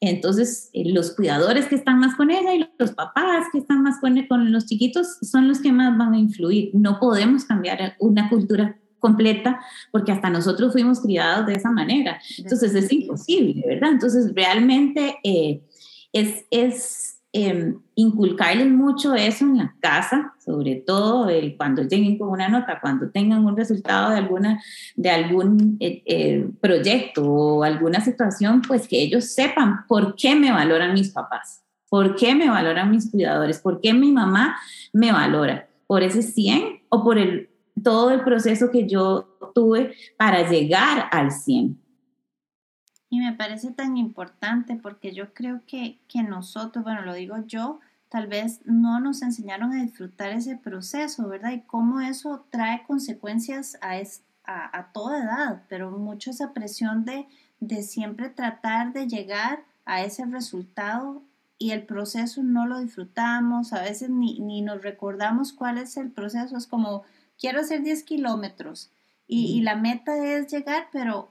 entonces, 0.00 0.70
eh, 0.74 0.92
los 0.92 1.12
cuidadores 1.12 1.66
que 1.66 1.74
están 1.74 1.98
más 1.98 2.14
con 2.14 2.30
ella 2.30 2.54
y 2.54 2.68
los 2.78 2.92
papás 2.92 3.46
que 3.50 3.58
están 3.58 3.82
más 3.82 3.98
con, 4.00 4.20
con 4.26 4.52
los 4.52 4.66
chiquitos 4.66 5.18
son 5.22 5.48
los 5.48 5.60
que 5.60 5.72
más 5.72 5.96
van 5.98 6.14
a 6.14 6.18
influir. 6.18 6.70
No 6.72 7.00
podemos 7.00 7.44
cambiar 7.44 7.96
una 7.98 8.28
cultura 8.28 8.78
completa 8.98 9.60
porque 9.90 10.12
hasta 10.12 10.30
nosotros 10.30 10.72
fuimos 10.72 11.00
criados 11.00 11.46
de 11.46 11.54
esa 11.54 11.70
manera. 11.70 12.20
Entonces, 12.36 12.74
es 12.74 12.92
imposible, 12.92 13.64
¿verdad? 13.66 13.92
Entonces, 13.92 14.32
realmente 14.34 15.18
eh, 15.22 15.60
es, 16.12 16.44
es 16.50 17.18
eh, 17.34 17.74
inculcarles 17.94 18.68
mucho 18.68 19.14
eso 19.14 19.44
en 19.44 19.58
la 19.58 19.74
casa, 19.80 20.32
sobre 20.42 20.76
todo 20.76 21.28
el, 21.28 21.58
cuando 21.58 21.82
lleguen 21.82 22.16
con 22.16 22.30
una 22.30 22.48
nota, 22.48 22.80
cuando 22.80 23.10
tengan 23.10 23.44
un 23.44 23.54
resultado 23.54 24.10
de, 24.10 24.16
alguna, 24.16 24.62
de 24.96 25.10
algún 25.10 25.76
eh, 25.78 26.02
eh, 26.06 26.48
proyecto 26.60 27.30
o 27.30 27.64
alguna 27.64 28.00
situación, 28.00 28.62
pues 28.62 28.88
que 28.88 29.02
ellos 29.02 29.26
sepan 29.26 29.86
por 29.86 30.14
qué 30.16 30.34
me 30.34 30.50
valoran 30.50 30.94
mis 30.94 31.10
papás, 31.10 31.62
por 31.90 32.16
qué 32.16 32.34
me 32.34 32.48
valoran 32.48 32.90
mis 32.90 33.10
cuidadores, 33.10 33.58
por 33.58 33.82
qué 33.82 33.92
mi 33.92 34.10
mamá 34.10 34.56
me 34.94 35.12
valora, 35.12 35.68
por 35.86 36.02
ese 36.02 36.22
100 36.22 36.80
o 36.88 37.04
por 37.04 37.18
el, 37.18 37.47
todo 37.82 38.10
el 38.10 38.22
proceso 38.22 38.70
que 38.70 38.86
yo 38.86 39.38
tuve 39.54 39.94
para 40.16 40.48
llegar 40.48 41.08
al 41.10 41.30
100. 41.30 41.80
Y 43.10 43.20
me 43.20 43.32
parece 43.32 43.70
tan 43.72 43.96
importante 43.96 44.76
porque 44.76 45.12
yo 45.12 45.32
creo 45.32 45.62
que, 45.66 45.98
que 46.08 46.22
nosotros, 46.22 46.84
bueno, 46.84 47.02
lo 47.02 47.14
digo 47.14 47.36
yo, 47.46 47.80
tal 48.10 48.26
vez 48.26 48.60
no 48.64 49.00
nos 49.00 49.22
enseñaron 49.22 49.72
a 49.72 49.82
disfrutar 49.82 50.30
ese 50.30 50.56
proceso, 50.56 51.28
¿verdad? 51.28 51.52
Y 51.52 51.60
cómo 51.60 52.00
eso 52.00 52.46
trae 52.50 52.84
consecuencias 52.86 53.78
a, 53.80 53.96
a, 54.44 54.78
a, 54.78 54.92
toda 54.92 55.22
edad, 55.22 55.62
pero 55.68 55.90
mucho 55.90 56.30
esa 56.30 56.52
presión 56.52 57.04
de, 57.04 57.26
de 57.60 57.82
siempre 57.82 58.28
tratar 58.28 58.92
de 58.92 59.06
llegar 59.06 59.64
a 59.84 60.02
ese 60.02 60.26
resultado 60.26 61.22
y 61.58 61.72
el 61.72 61.84
proceso 61.84 62.42
no 62.42 62.66
lo 62.66 62.78
disfrutamos, 62.78 63.72
a 63.72 63.82
veces 63.82 64.10
ni, 64.10 64.38
ni 64.38 64.62
nos 64.62 64.82
recordamos 64.82 65.52
cuál 65.52 65.78
es 65.78 65.96
el 65.96 66.10
proceso, 66.10 66.56
es 66.56 66.66
como, 66.66 67.02
quiero 67.38 67.60
hacer 67.60 67.82
10 67.82 68.02
kilómetros 68.04 68.90
y, 69.26 69.58
y 69.58 69.60
la 69.60 69.76
meta 69.76 70.16
es 70.16 70.52
llegar, 70.52 70.88
pero 70.92 71.30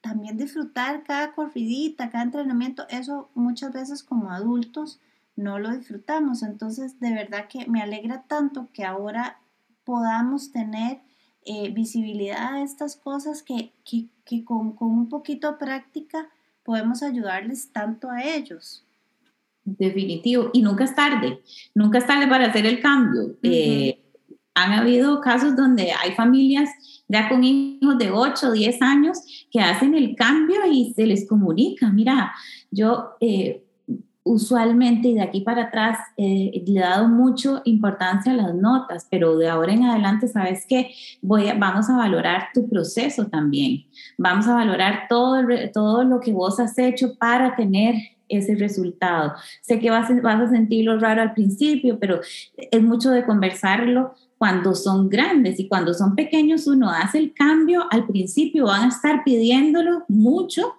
también 0.00 0.36
disfrutar 0.36 1.04
cada 1.04 1.32
corridita, 1.32 2.10
cada 2.10 2.24
entrenamiento, 2.24 2.86
eso 2.88 3.30
muchas 3.34 3.72
veces 3.72 4.02
como 4.02 4.30
adultos 4.30 5.00
no 5.36 5.58
lo 5.58 5.70
disfrutamos. 5.76 6.42
Entonces, 6.42 7.00
de 7.00 7.12
verdad 7.12 7.48
que 7.48 7.66
me 7.66 7.82
alegra 7.82 8.22
tanto 8.22 8.68
que 8.72 8.84
ahora 8.84 9.40
podamos 9.84 10.52
tener 10.52 11.00
eh, 11.44 11.70
visibilidad 11.70 12.54
a 12.54 12.62
estas 12.62 12.96
cosas 12.96 13.42
que, 13.42 13.72
que, 13.84 14.44
con, 14.44 14.72
con, 14.72 14.90
un 14.90 15.08
poquito 15.08 15.52
de 15.52 15.58
práctica 15.58 16.28
podemos 16.62 17.02
ayudarles 17.02 17.72
tanto 17.72 18.10
a 18.10 18.22
ellos. 18.22 18.84
Definitivo, 19.64 20.50
y 20.52 20.62
nunca 20.62 20.84
es 20.84 20.94
tarde, 20.94 21.40
nunca 21.74 21.98
es 21.98 22.06
tarde 22.06 22.26
para 22.26 22.46
hacer 22.46 22.66
el 22.66 22.80
cambio. 22.80 23.36
Eh, 23.42 23.99
han 24.64 24.72
habido 24.72 25.20
casos 25.20 25.56
donde 25.56 25.92
hay 25.92 26.12
familias 26.12 26.68
ya 27.08 27.28
con 27.28 27.42
hijos 27.42 27.98
de 27.98 28.10
8 28.10 28.48
o 28.48 28.52
10 28.52 28.82
años 28.82 29.18
que 29.50 29.60
hacen 29.60 29.94
el 29.94 30.14
cambio 30.14 30.60
y 30.70 30.92
se 30.94 31.06
les 31.06 31.28
comunica, 31.28 31.90
mira, 31.90 32.32
yo 32.70 33.16
eh, 33.20 33.64
usualmente 34.22 35.08
y 35.08 35.14
de 35.14 35.22
aquí 35.22 35.40
para 35.40 35.64
atrás 35.64 35.98
eh, 36.16 36.62
le 36.66 36.78
he 36.78 36.82
dado 36.82 37.08
mucho 37.08 37.62
importancia 37.64 38.32
a 38.32 38.36
las 38.36 38.54
notas, 38.54 39.08
pero 39.10 39.36
de 39.36 39.48
ahora 39.48 39.72
en 39.72 39.84
adelante, 39.84 40.28
¿sabes 40.28 40.64
qué? 40.68 40.92
Voy 41.20 41.50
vamos 41.58 41.88
a 41.90 41.96
valorar 41.96 42.48
tu 42.54 42.68
proceso 42.68 43.26
también, 43.26 43.86
vamos 44.16 44.46
a 44.46 44.54
valorar 44.54 45.06
todo, 45.08 45.42
todo 45.72 46.04
lo 46.04 46.20
que 46.20 46.32
vos 46.32 46.60
has 46.60 46.78
hecho 46.78 47.16
para 47.18 47.56
tener 47.56 47.96
ese 48.28 48.54
resultado. 48.54 49.34
Sé 49.60 49.80
que 49.80 49.90
vas, 49.90 50.08
vas 50.22 50.40
a 50.40 50.50
sentirlo 50.50 50.98
raro 51.00 51.22
al 51.22 51.34
principio, 51.34 51.98
pero 51.98 52.20
es 52.56 52.82
mucho 52.82 53.10
de 53.10 53.24
conversarlo 53.24 54.14
cuando 54.40 54.74
son 54.74 55.10
grandes 55.10 55.60
y 55.60 55.68
cuando 55.68 55.92
son 55.92 56.14
pequeños 56.16 56.66
uno 56.66 56.88
hace 56.88 57.18
el 57.18 57.34
cambio, 57.34 57.84
al 57.90 58.06
principio 58.06 58.64
van 58.64 58.84
a 58.84 58.88
estar 58.88 59.22
pidiéndolo 59.22 60.06
mucho, 60.08 60.76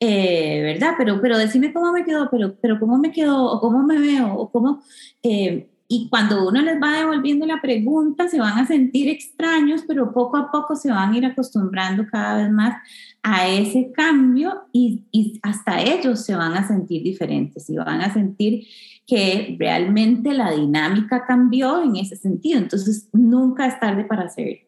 eh, 0.00 0.62
¿verdad? 0.62 0.94
Pero, 0.96 1.20
pero 1.20 1.36
decime 1.36 1.74
cómo 1.74 1.92
me 1.92 2.06
quedó, 2.06 2.30
pero, 2.30 2.56
pero 2.62 2.80
cómo 2.80 2.96
me 2.96 3.12
quedó, 3.12 3.44
o 3.44 3.60
cómo 3.60 3.82
me 3.82 3.98
veo, 3.98 4.32
o 4.34 4.50
cómo... 4.50 4.80
Eh, 5.22 5.68
y 5.88 6.08
cuando 6.08 6.48
uno 6.48 6.62
les 6.62 6.80
va 6.80 7.00
devolviendo 7.00 7.44
la 7.44 7.60
pregunta, 7.60 8.28
se 8.28 8.40
van 8.40 8.56
a 8.58 8.66
sentir 8.66 9.10
extraños, 9.10 9.82
pero 9.86 10.10
poco 10.14 10.38
a 10.38 10.50
poco 10.50 10.74
se 10.74 10.90
van 10.90 11.12
a 11.12 11.18
ir 11.18 11.26
acostumbrando 11.26 12.06
cada 12.10 12.38
vez 12.38 12.50
más 12.50 12.76
a 13.22 13.48
ese 13.48 13.92
cambio 13.92 14.64
y, 14.72 15.04
y 15.12 15.38
hasta 15.42 15.80
ellos 15.80 16.24
se 16.24 16.34
van 16.34 16.54
a 16.54 16.66
sentir 16.66 17.02
diferentes 17.02 17.70
y 17.70 17.76
van 17.76 18.00
a 18.00 18.12
sentir 18.12 18.66
que 19.06 19.56
realmente 19.58 20.32
la 20.34 20.52
dinámica 20.52 21.24
cambió 21.26 21.82
en 21.82 21.96
ese 21.96 22.16
sentido. 22.16 22.58
Entonces, 22.58 23.08
nunca 23.12 23.66
es 23.66 23.78
tarde 23.78 24.04
para 24.04 24.24
hacerlo. 24.24 24.58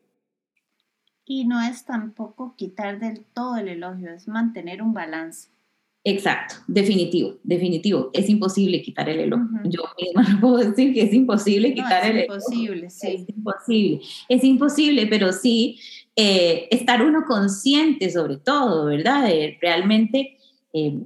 Y 1.27 1.47
no 1.47 1.61
es 1.63 1.85
tampoco 1.85 2.55
quitar 2.57 3.01
del 3.01 3.25
todo 3.25 3.57
el 3.57 3.69
elogio, 3.69 4.11
es 4.11 4.29
mantener 4.29 4.83
un 4.83 4.93
balance. 4.93 5.49
Exacto, 6.07 6.57
definitivo, 6.67 7.39
definitivo. 7.43 8.11
Es 8.13 8.29
imposible 8.29 8.83
quitar 8.83 9.09
el 9.09 9.21
elogio. 9.21 9.59
Yo 9.65 9.85
misma 9.99 10.23
no 10.35 10.41
puedo 10.41 10.59
decir 10.59 10.93
que 10.93 11.03
es 11.03 11.15
imposible 11.15 11.73
quitar 11.73 12.05
el 12.11 12.19
elogio. 12.19 12.37
Es 12.37 12.53
imposible, 12.53 12.91
sí. 12.91 13.07
Es 13.09 13.29
imposible, 13.31 14.01
es 14.29 14.45
imposible, 14.45 15.07
pero 15.07 15.33
sí 15.33 15.79
eh, 16.17 16.69
estar 16.71 17.03
uno 17.03 17.25
consciente 17.27 18.11
sobre 18.11 18.37
todo, 18.37 18.87
¿verdad? 18.87 19.25
De 19.25 19.59
realmente 19.61 20.39
eh, 20.77 20.99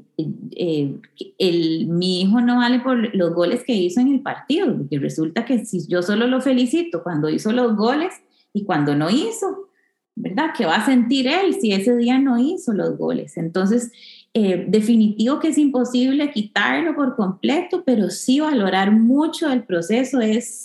eh, 0.56 0.94
el, 1.36 1.86
mi 1.88 2.22
hijo 2.22 2.40
no 2.40 2.56
vale 2.56 2.80
por 2.80 3.14
los 3.14 3.34
goles 3.34 3.62
que 3.64 3.74
hizo 3.74 4.00
en 4.00 4.08
el 4.08 4.22
partido, 4.22 4.74
porque 4.74 4.98
resulta 4.98 5.44
que 5.44 5.66
si 5.66 5.86
yo 5.86 6.00
solo 6.02 6.26
lo 6.26 6.40
felicito 6.40 7.02
cuando 7.02 7.28
hizo 7.28 7.52
los 7.52 7.76
goles 7.76 8.14
y 8.54 8.64
cuando 8.64 8.94
no 8.94 9.10
hizo, 9.10 9.68
¿verdad? 10.14 10.52
¿Qué 10.56 10.64
va 10.64 10.76
a 10.76 10.86
sentir 10.86 11.26
él 11.26 11.54
si 11.60 11.72
ese 11.72 11.94
día 11.98 12.18
no 12.18 12.38
hizo 12.38 12.72
los 12.72 12.96
goles? 12.96 13.36
Entonces, 13.36 13.92
eh, 14.32 14.64
definitivo 14.66 15.38
que 15.38 15.48
es 15.48 15.58
imposible 15.58 16.30
quitarlo 16.30 16.94
por 16.94 17.14
completo, 17.14 17.82
pero 17.84 18.08
sí 18.08 18.40
valorar 18.40 18.90
mucho 18.90 19.52
el 19.52 19.64
proceso 19.64 20.20
es 20.20 20.64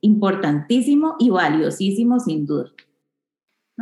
importantísimo 0.00 1.16
y 1.18 1.28
valiosísimo 1.28 2.18
sin 2.18 2.46
duda. 2.46 2.72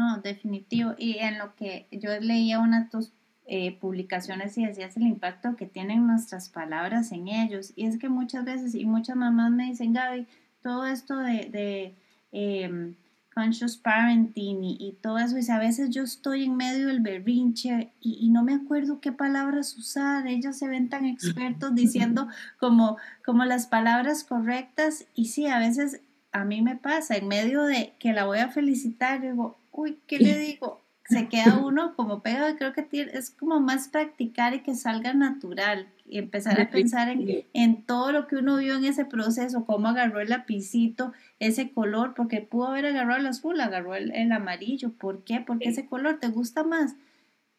No, 0.00 0.16
definitivo. 0.16 0.94
Y 0.96 1.18
en 1.18 1.36
lo 1.36 1.54
que 1.56 1.86
yo 1.92 2.18
leía 2.20 2.58
una 2.58 2.84
de 2.84 2.88
tus 2.88 3.12
eh, 3.46 3.76
publicaciones 3.78 4.56
y 4.56 4.64
decías 4.64 4.96
el 4.96 5.02
impacto 5.02 5.56
que 5.56 5.66
tienen 5.66 6.06
nuestras 6.06 6.48
palabras 6.48 7.12
en 7.12 7.28
ellos. 7.28 7.74
Y 7.76 7.84
es 7.84 7.98
que 7.98 8.08
muchas 8.08 8.46
veces, 8.46 8.74
y 8.74 8.86
muchas 8.86 9.16
mamás 9.16 9.50
me 9.50 9.66
dicen, 9.66 9.92
Gaby, 9.92 10.26
todo 10.62 10.86
esto 10.86 11.18
de, 11.18 11.50
de 11.50 11.94
em, 12.32 12.94
conscious 13.34 13.76
parenting 13.76 14.64
y, 14.64 14.96
todo 15.02 15.18
eso, 15.18 15.36
y 15.38 15.50
a 15.50 15.58
veces 15.58 15.90
yo 15.90 16.02
estoy 16.02 16.44
en 16.44 16.56
medio 16.56 16.86
del 16.86 17.00
berrinche 17.00 17.92
y, 18.00 18.30
no 18.30 18.42
me 18.42 18.54
acuerdo 18.54 19.02
qué 19.02 19.12
palabras 19.12 19.76
usar, 19.76 20.26
ellos 20.26 20.56
se 20.56 20.66
ven 20.66 20.88
tan 20.88 21.04
expertos 21.04 21.74
diciendo 21.74 22.26
como, 22.58 22.96
como 23.22 23.44
las 23.44 23.66
palabras 23.66 24.24
correctas, 24.24 25.04
y 25.14 25.26
sí, 25.26 25.46
a 25.46 25.58
veces 25.58 26.00
a 26.32 26.46
mí 26.46 26.62
me 26.62 26.76
pasa, 26.76 27.16
en 27.16 27.28
medio 27.28 27.64
de 27.64 27.92
que 27.98 28.14
la 28.14 28.24
voy 28.24 28.38
a 28.38 28.48
felicitar, 28.48 29.20
digo, 29.20 29.59
uy, 29.72 29.98
¿qué 30.06 30.18
le 30.18 30.38
digo? 30.38 30.80
se 31.10 31.28
queda 31.28 31.58
uno 31.58 31.94
como 31.96 32.22
pegado. 32.22 32.56
Creo 32.56 32.72
que 32.72 32.86
es 32.92 33.30
como 33.30 33.60
más 33.60 33.88
practicar 33.88 34.54
y 34.54 34.60
que 34.60 34.74
salga 34.74 35.12
natural 35.12 35.88
y 36.06 36.18
empezar 36.18 36.60
a 36.60 36.70
pensar 36.70 37.08
en, 37.08 37.44
en, 37.52 37.82
todo 37.84 38.12
lo 38.12 38.26
que 38.26 38.36
uno 38.36 38.56
vio 38.56 38.76
en 38.76 38.84
ese 38.84 39.04
proceso, 39.04 39.64
cómo 39.64 39.88
agarró 39.88 40.20
el 40.20 40.30
lapicito, 40.30 41.12
ese 41.38 41.70
color, 41.70 42.14
porque 42.14 42.40
pudo 42.40 42.68
haber 42.68 42.86
agarrado 42.86 43.20
el 43.20 43.26
azul, 43.26 43.60
agarró 43.60 43.94
el, 43.94 44.12
el 44.14 44.32
amarillo. 44.32 44.92
¿Por 44.92 45.24
qué? 45.24 45.40
Porque 45.40 45.68
ese 45.68 45.86
color 45.86 46.18
te 46.18 46.28
gusta 46.28 46.64
más, 46.64 46.94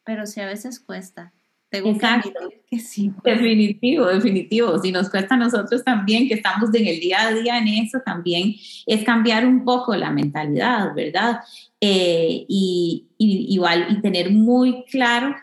pero 0.03 0.25
si 0.25 0.41
a 0.41 0.45
veces 0.45 0.79
cuesta. 0.79 1.33
Tengo 1.71 1.97
que 2.69 2.79
sí. 2.79 3.13
Definitivo, 3.23 4.05
definitivo. 4.07 4.77
Si 4.79 4.91
nos 4.91 5.09
cuesta 5.09 5.35
a 5.35 5.37
nosotros 5.37 5.81
también, 5.85 6.27
que 6.27 6.33
estamos 6.33 6.69
en 6.73 6.85
el 6.85 6.99
día 6.99 7.21
a 7.21 7.33
día 7.33 7.57
en 7.59 7.67
eso, 7.69 7.99
también 8.05 8.55
es 8.85 9.05
cambiar 9.05 9.45
un 9.45 9.63
poco 9.63 9.95
la 9.95 10.11
mentalidad, 10.11 10.93
¿verdad? 10.93 11.39
Eh, 11.79 12.45
y, 12.49 13.07
igual, 13.17 13.87
y 13.89 14.01
tener 14.01 14.31
muy 14.31 14.83
claro 14.83 15.33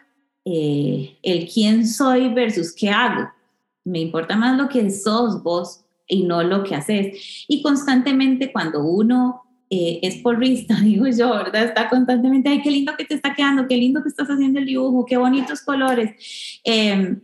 eh, 0.44 1.16
el 1.22 1.48
quién 1.48 1.86
soy 1.86 2.28
versus 2.34 2.74
qué 2.74 2.90
hago. 2.90 3.30
Me 3.84 4.00
importa 4.00 4.36
más 4.36 4.58
lo 4.58 4.68
que 4.68 4.90
sos 4.90 5.42
vos 5.42 5.80
y 6.06 6.24
no 6.24 6.42
lo 6.42 6.62
que 6.62 6.74
haces. 6.74 7.46
Y 7.48 7.62
constantemente 7.62 8.52
cuando 8.52 8.84
uno 8.84 9.47
eh, 9.70 10.00
es 10.02 10.16
porrista, 10.16 10.74
digo 10.82 11.06
yo, 11.06 11.30
¿verdad? 11.30 11.64
Está 11.64 11.88
constantemente, 11.88 12.48
ay, 12.48 12.62
qué 12.62 12.70
lindo 12.70 12.94
que 12.96 13.04
te 13.04 13.14
está 13.14 13.34
quedando, 13.34 13.66
qué 13.66 13.76
lindo 13.76 14.02
que 14.02 14.08
estás 14.08 14.28
haciendo 14.28 14.58
el 14.58 14.66
dibujo, 14.66 15.04
qué 15.06 15.16
bonitos 15.16 15.62
colores. 15.62 16.10
Em, 16.64 17.20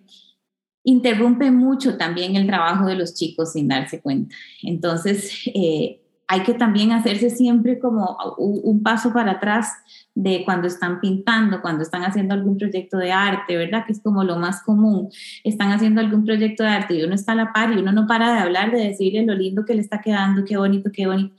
interrumpe 0.84 1.50
mucho 1.50 1.96
también 1.96 2.36
el 2.36 2.46
trabajo 2.46 2.86
de 2.86 2.96
los 2.96 3.14
chicos 3.14 3.52
sin 3.52 3.68
darse 3.68 4.00
cuenta. 4.00 4.34
Entonces, 4.62 5.32
eh, 5.46 6.00
hay 6.26 6.42
que 6.42 6.54
también 6.54 6.92
hacerse 6.92 7.30
siempre 7.30 7.78
como 7.78 8.16
un 8.38 8.82
paso 8.82 9.12
para 9.12 9.32
atrás 9.32 9.68
de 10.14 10.42
cuando 10.44 10.68
están 10.68 11.00
pintando, 11.00 11.60
cuando 11.60 11.82
están 11.82 12.02
haciendo 12.02 12.34
algún 12.34 12.56
proyecto 12.56 12.96
de 12.98 13.12
arte, 13.12 13.56
¿verdad? 13.56 13.84
Que 13.84 13.92
es 13.92 14.00
como 14.00 14.24
lo 14.24 14.36
más 14.36 14.62
común. 14.62 15.10
Están 15.42 15.72
haciendo 15.72 16.00
algún 16.00 16.24
proyecto 16.24 16.62
de 16.62 16.70
arte 16.70 16.94
y 16.94 17.02
uno 17.02 17.14
está 17.14 17.32
a 17.32 17.36
la 17.36 17.52
par 17.52 17.72
y 17.72 17.78
uno 17.78 17.92
no 17.92 18.06
para 18.06 18.32
de 18.32 18.40
hablar, 18.40 18.70
de 18.70 18.88
decirle 18.88 19.26
lo 19.26 19.34
lindo 19.34 19.64
que 19.64 19.74
le 19.74 19.80
está 19.80 20.00
quedando, 20.00 20.44
qué 20.44 20.56
bonito, 20.56 20.90
qué 20.92 21.06
bonito. 21.06 21.34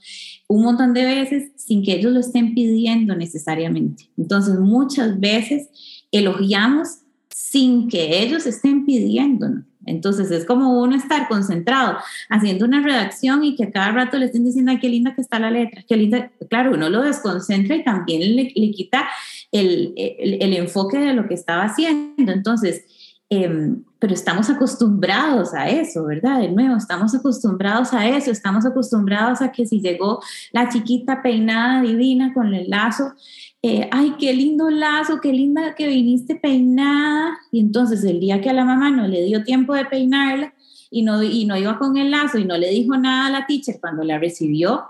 Un 0.48 0.62
montón 0.62 0.94
de 0.94 1.04
veces 1.04 1.50
sin 1.56 1.82
que 1.82 1.94
ellos 1.94 2.12
lo 2.12 2.20
estén 2.20 2.54
pidiendo 2.54 3.16
necesariamente. 3.16 4.08
Entonces, 4.16 4.58
muchas 4.58 5.18
veces 5.18 5.68
elogiamos 6.12 7.00
sin 7.30 7.88
que 7.88 8.22
ellos 8.22 8.46
estén 8.46 8.84
pidiéndonos. 8.84 9.64
Entonces 9.86 10.30
es 10.30 10.44
como 10.44 10.82
uno 10.82 10.96
estar 10.96 11.28
concentrado 11.28 11.96
haciendo 12.28 12.64
una 12.64 12.82
redacción 12.82 13.44
y 13.44 13.54
que 13.54 13.64
a 13.64 13.70
cada 13.70 13.92
rato 13.92 14.18
le 14.18 14.26
estén 14.26 14.44
diciendo, 14.44 14.72
ay, 14.72 14.80
qué 14.80 14.88
linda 14.88 15.14
que 15.14 15.20
está 15.20 15.38
la 15.38 15.50
letra, 15.50 15.84
qué 15.88 15.96
linda. 15.96 16.30
Claro, 16.50 16.74
uno 16.74 16.90
lo 16.90 17.02
desconcentra 17.02 17.76
y 17.76 17.84
también 17.84 18.36
le, 18.36 18.48
quita 18.72 19.08
el, 19.52 19.94
el, 19.96 20.52
enfoque 20.54 20.98
de 20.98 21.14
lo 21.14 21.28
que 21.28 21.34
estaba 21.34 21.64
haciendo. 21.64 22.32
Entonces, 22.32 22.84
em, 23.30 23.84
pero 24.06 24.14
estamos 24.14 24.48
acostumbrados 24.48 25.52
a 25.52 25.68
eso, 25.68 26.04
¿verdad? 26.04 26.38
De 26.38 26.48
nuevo, 26.48 26.76
estamos 26.76 27.12
acostumbrados 27.12 27.92
a 27.92 28.06
eso, 28.06 28.30
estamos 28.30 28.64
acostumbrados 28.64 29.42
a 29.42 29.50
que 29.50 29.66
si 29.66 29.80
llegó 29.80 30.22
la 30.52 30.68
chiquita 30.68 31.22
peinada 31.22 31.82
divina 31.82 32.32
con 32.32 32.54
el 32.54 32.70
lazo, 32.70 33.14
eh, 33.62 33.88
ay, 33.90 34.14
qué 34.16 34.32
lindo 34.32 34.70
lazo, 34.70 35.18
qué 35.20 35.32
linda 35.32 35.74
que 35.74 35.88
viniste 35.88 36.36
peinada. 36.36 37.36
Y 37.50 37.58
entonces 37.58 38.04
el 38.04 38.20
día 38.20 38.40
que 38.40 38.48
a 38.48 38.52
la 38.52 38.64
mamá 38.64 38.92
no 38.92 39.08
le 39.08 39.24
dio 39.24 39.42
tiempo 39.42 39.74
de 39.74 39.86
peinarla 39.86 40.54
y 40.88 41.02
no, 41.02 41.20
y 41.24 41.44
no 41.44 41.56
iba 41.56 41.76
con 41.76 41.96
el 41.96 42.12
lazo 42.12 42.38
y 42.38 42.44
no 42.44 42.56
le 42.56 42.70
dijo 42.70 42.96
nada 42.96 43.26
a 43.26 43.30
la 43.30 43.46
teacher 43.48 43.78
cuando 43.80 44.04
la 44.04 44.20
recibió, 44.20 44.84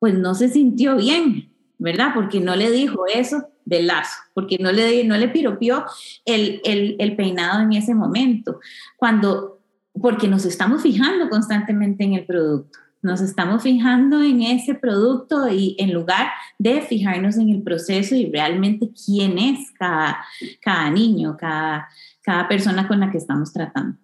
pues 0.00 0.14
no 0.14 0.34
se 0.34 0.48
sintió 0.48 0.96
bien, 0.96 1.52
¿verdad? 1.78 2.10
Porque 2.12 2.40
no 2.40 2.56
le 2.56 2.72
dijo 2.72 3.04
eso 3.06 3.50
del 3.68 3.86
lazo, 3.86 4.18
porque 4.34 4.56
no 4.58 4.72
le, 4.72 5.04
no 5.04 5.16
le 5.16 5.28
piropió 5.28 5.84
el, 6.24 6.60
el, 6.64 6.96
el 6.98 7.16
peinado 7.16 7.62
en 7.62 7.72
ese 7.74 7.94
momento. 7.94 8.60
Cuando, 8.96 9.60
porque 10.00 10.26
nos 10.26 10.44
estamos 10.44 10.82
fijando 10.82 11.28
constantemente 11.28 12.04
en 12.04 12.14
el 12.14 12.24
producto. 12.24 12.78
Nos 13.00 13.20
estamos 13.20 13.62
fijando 13.62 14.22
en 14.22 14.42
ese 14.42 14.74
producto 14.74 15.48
y 15.48 15.76
en 15.78 15.92
lugar 15.92 16.30
de 16.58 16.80
fijarnos 16.80 17.36
en 17.36 17.50
el 17.50 17.62
proceso 17.62 18.16
y 18.16 18.30
realmente 18.30 18.90
quién 19.04 19.38
es 19.38 19.70
cada, 19.78 20.24
cada 20.60 20.90
niño, 20.90 21.36
cada, 21.38 21.88
cada 22.22 22.48
persona 22.48 22.88
con 22.88 22.98
la 22.98 23.10
que 23.10 23.18
estamos 23.18 23.52
tratando. 23.52 23.98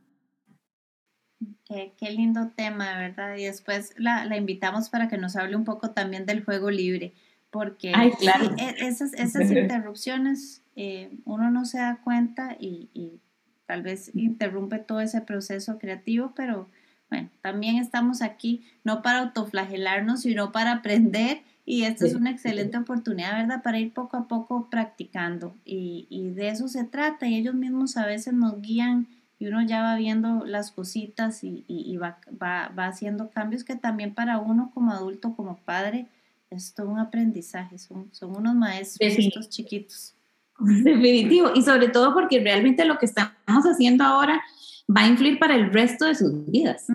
Qué, 1.65 1.95
qué, 1.99 2.11
lindo 2.11 2.53
tema, 2.55 2.99
¿verdad? 2.99 3.37
Y 3.37 3.45
después 3.45 3.95
la, 3.97 4.27
la, 4.27 4.37
invitamos 4.37 4.91
para 4.91 5.09
que 5.09 5.17
nos 5.17 5.35
hable 5.35 5.57
un 5.57 5.65
poco 5.65 5.91
también 5.91 6.27
del 6.27 6.45
juego 6.45 6.71
libre, 6.71 7.15
porque 7.55 7.93
claro. 8.19 8.53
E, 8.59 8.85
esas, 8.85 9.13
esas 9.15 9.49
interrupciones 9.53 10.61
eh, 10.75 11.17
uno 11.25 11.53
no 11.53 11.65
se 11.65 11.79
da 11.79 12.01
cuenta 12.03 12.57
y, 12.59 12.89
y, 12.93 13.21
tal 13.67 13.83
vez 13.83 14.11
interrumpe 14.15 14.79
todo 14.81 15.01
ese 15.01 15.21
proceso 15.21 15.79
creativo, 15.79 16.33
pero 16.35 16.69
bueno, 17.09 17.31
también 17.43 17.77
estamos 17.77 18.23
aquí 18.23 18.63
no 18.83 19.03
para 19.03 19.21
autoflagelarnos, 19.21 20.23
sino 20.23 20.51
para 20.53 20.73
aprender 20.73 21.43
y 21.65 21.85
esta 21.85 22.07
es 22.07 22.15
una 22.15 22.31
excelente 22.31 22.77
oportunidad, 22.77 23.37
¿verdad? 23.37 23.63
Para 23.63 23.79
ir 23.79 23.93
poco 23.95 24.17
a 24.17 24.27
poco 24.27 24.69
practicando 24.69 25.55
y, 25.65 26.09
y, 26.11 26.31
de 26.31 26.49
eso 26.49 26.67
se 26.67 26.83
trata 26.83 27.29
y 27.29 27.37
ellos 27.37 27.55
mismos 27.55 27.97
a 27.97 28.05
veces 28.05 28.35
nos 28.35 28.61
guían 28.61 29.07
y 29.39 29.47
uno 29.47 29.63
ya 29.63 29.81
va 29.81 29.95
viendo 29.95 30.45
las 30.45 30.73
cositas 30.73 31.45
y, 31.45 31.65
y 31.69 31.97
va, 31.99 32.19
va, 32.31 32.73
va, 32.77 32.89
haciendo 32.89 33.31
cambios 33.31 33.63
que 33.63 33.77
también 33.77 34.13
para 34.13 34.39
uno 34.39 34.73
como 34.75 34.91
adulto, 34.91 35.37
como 35.37 35.57
padre, 35.59 36.09
es 36.55 36.75
todo 36.75 36.89
un 36.89 36.99
aprendizaje, 36.99 37.79
son, 37.79 38.09
son 38.13 38.37
unos 38.37 38.55
maestros 38.55 39.19
estos 39.19 39.49
chiquitos. 39.49 40.15
Definitivo, 40.59 41.51
y 41.55 41.63
sobre 41.63 41.89
todo 41.89 42.15
porque 42.15 42.41
realmente 42.41 42.85
lo 42.85 42.99
que 42.99 43.07
estamos 43.07 43.65
haciendo 43.65 44.05
ahora 44.05 44.41
va 44.89 45.03
a 45.03 45.09
influir 45.09 45.39
para 45.39 45.55
el 45.55 45.73
resto 45.73 46.05
de 46.05 46.15
sus 46.15 46.47
vidas. 46.51 46.87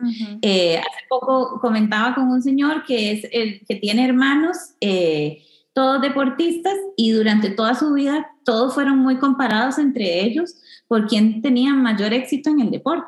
Eh, 0.42 0.78
hace 0.78 1.06
poco 1.10 1.60
comentaba 1.60 2.16
con 2.16 2.30
un 2.30 2.42
señor 2.42 2.84
que, 2.86 3.12
es 3.12 3.28
el, 3.32 3.66
que 3.66 3.76
tiene 3.76 4.06
hermanos, 4.06 4.58
eh, 4.80 5.44
todos 5.74 6.02
deportistas, 6.02 6.76
y 6.96 7.12
durante 7.12 7.50
toda 7.50 7.76
su 7.76 7.94
vida 7.94 8.28
todos 8.46 8.74
fueron 8.74 9.00
muy 9.00 9.18
comparados 9.18 9.78
entre 9.78 10.24
ellos 10.24 10.56
por 10.88 11.08
quién 11.08 11.42
tenía 11.42 11.74
mayor 11.74 12.14
éxito 12.14 12.50
en 12.50 12.62
el 12.62 12.72
deporte. 12.72 13.08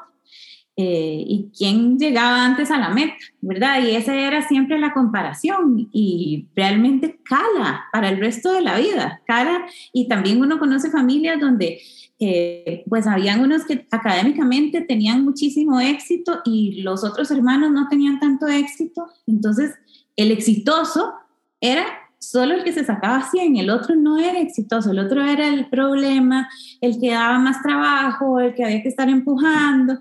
Eh, 0.83 1.23
y 1.27 1.51
quién 1.55 1.99
llegaba 1.99 2.43
antes 2.43 2.71
a 2.71 2.79
la 2.79 2.89
meta, 2.89 3.13
¿verdad? 3.39 3.83
Y 3.83 3.91
esa 3.91 4.15
era 4.15 4.41
siempre 4.47 4.79
la 4.79 4.93
comparación 4.93 5.89
y 5.93 6.47
realmente 6.55 7.19
cala 7.23 7.85
para 7.93 8.09
el 8.09 8.17
resto 8.17 8.51
de 8.51 8.61
la 8.61 8.79
vida, 8.79 9.21
cala 9.27 9.67
y 9.93 10.07
también 10.07 10.41
uno 10.41 10.57
conoce 10.57 10.89
familias 10.89 11.39
donde 11.39 11.81
eh, 12.19 12.83
pues 12.89 13.05
habían 13.05 13.41
unos 13.41 13.63
que 13.65 13.85
académicamente 13.91 14.81
tenían 14.81 15.23
muchísimo 15.23 15.79
éxito 15.79 16.39
y 16.45 16.81
los 16.81 17.03
otros 17.03 17.29
hermanos 17.29 17.69
no 17.71 17.87
tenían 17.87 18.19
tanto 18.19 18.47
éxito. 18.47 19.05
Entonces, 19.27 19.75
el 20.15 20.31
exitoso 20.31 21.13
era 21.59 21.85
solo 22.17 22.55
el 22.55 22.63
que 22.63 22.73
se 22.73 22.83
sacaba 22.83 23.29
100, 23.29 23.57
el 23.57 23.69
otro 23.69 23.95
no 23.95 24.17
era 24.17 24.39
exitoso, 24.39 24.89
el 24.91 24.99
otro 24.99 25.23
era 25.23 25.47
el 25.47 25.69
problema, 25.69 26.49
el 26.79 26.99
que 26.99 27.11
daba 27.11 27.37
más 27.37 27.61
trabajo, 27.61 28.39
el 28.39 28.55
que 28.55 28.63
había 28.63 28.81
que 28.81 28.89
estar 28.89 29.09
empujando, 29.09 29.99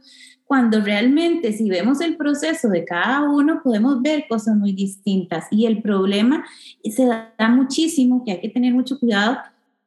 cuando 0.50 0.80
realmente 0.80 1.52
si 1.52 1.70
vemos 1.70 2.00
el 2.00 2.16
proceso 2.16 2.68
de 2.70 2.84
cada 2.84 3.30
uno 3.30 3.60
podemos 3.62 4.02
ver 4.02 4.24
cosas 4.28 4.56
muy 4.56 4.72
distintas 4.72 5.46
y 5.52 5.64
el 5.66 5.80
problema 5.80 6.44
se 6.82 7.06
da 7.06 7.48
muchísimo, 7.48 8.24
que 8.24 8.32
hay 8.32 8.40
que 8.40 8.48
tener 8.48 8.74
mucho 8.74 8.98
cuidado 8.98 9.38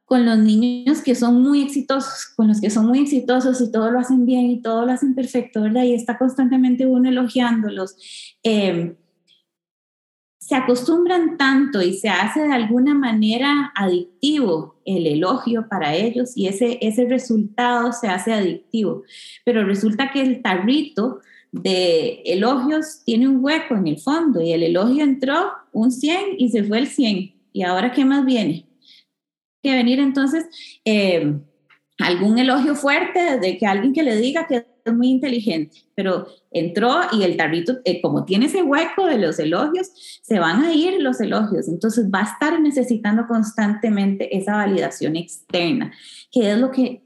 con 0.05 0.25
los 0.25 0.37
niños 0.37 1.01
que 1.01 1.15
son 1.15 1.43
muy 1.43 1.63
exitosos, 1.63 2.27
con 2.37 2.47
los 2.47 2.61
que 2.61 2.69
son 2.69 2.87
muy 2.87 2.99
exitosos 2.99 3.59
y 3.59 3.73
todo 3.73 3.91
lo 3.91 3.99
hacen 3.99 4.25
bien 4.25 4.45
y 4.45 4.61
todo 4.61 4.85
lo 4.85 4.93
hacen 4.93 5.13
perfecto, 5.15 5.63
¿verdad? 5.63 5.83
Y 5.83 5.95
está 5.95 6.17
constantemente 6.17 6.85
uno 6.85 7.09
elogiándolos. 7.09 7.97
Em, 8.41 8.95
se 10.45 10.55
acostumbran 10.55 11.37
tanto 11.37 11.81
y 11.81 11.93
se 11.93 12.09
hace 12.09 12.41
de 12.41 12.53
alguna 12.53 12.93
manera 12.93 13.71
adictivo 13.75 14.75
el 14.83 15.07
elogio 15.07 15.67
para 15.69 15.95
ellos 15.95 16.35
y 16.35 16.47
ese, 16.47 16.77
ese 16.81 17.05
resultado 17.05 17.93
se 17.93 18.09
hace 18.09 18.33
adictivo. 18.33 19.03
Pero 19.45 19.63
resulta 19.63 20.11
que 20.11 20.21
el 20.21 20.41
tarrito 20.41 21.19
de 21.53 22.23
elogios 22.25 23.03
tiene 23.05 23.29
un 23.29 23.43
hueco 23.43 23.75
en 23.75 23.87
el 23.87 23.99
fondo 23.99 24.41
y 24.41 24.51
el 24.51 24.63
elogio 24.63 25.05
entró 25.05 25.51
un 25.71 25.91
100 25.91 26.35
y 26.37 26.49
se 26.49 26.63
fue 26.63 26.79
el 26.79 26.87
100. 26.87 27.35
¿Y 27.53 27.63
ahora 27.63 27.93
qué 27.93 28.03
más 28.03 28.25
viene? 28.25 28.65
que 29.63 29.71
venir 29.71 30.01
entonces 30.01 30.45
eh, 30.83 31.39
algún 31.97 32.37
elogio 32.37 32.75
fuerte 32.75 33.39
de 33.39 33.57
que 33.57 33.65
alguien 33.65 33.93
que 33.93 34.03
le 34.03 34.17
diga 34.17 34.45
que 34.45 34.65
es 34.85 34.93
muy 34.93 35.09
inteligente, 35.09 35.77
pero 35.95 36.27
entró 36.51 36.93
y 37.11 37.23
el 37.23 37.37
tarrito, 37.37 37.77
eh, 37.85 38.01
como 38.01 38.25
tiene 38.25 38.47
ese 38.47 38.63
hueco 38.63 39.05
de 39.05 39.17
los 39.17 39.39
elogios, 39.39 39.91
se 40.21 40.39
van 40.39 40.63
a 40.63 40.73
ir 40.73 41.01
los 41.01 41.21
elogios, 41.21 41.67
entonces 41.67 42.09
va 42.13 42.21
a 42.21 42.31
estar 42.31 42.59
necesitando 42.59 43.25
constantemente 43.27 44.35
esa 44.35 44.55
validación 44.55 45.15
externa, 45.15 45.93
que 46.31 46.51
es 46.51 46.57
lo 46.57 46.71
que 46.71 47.01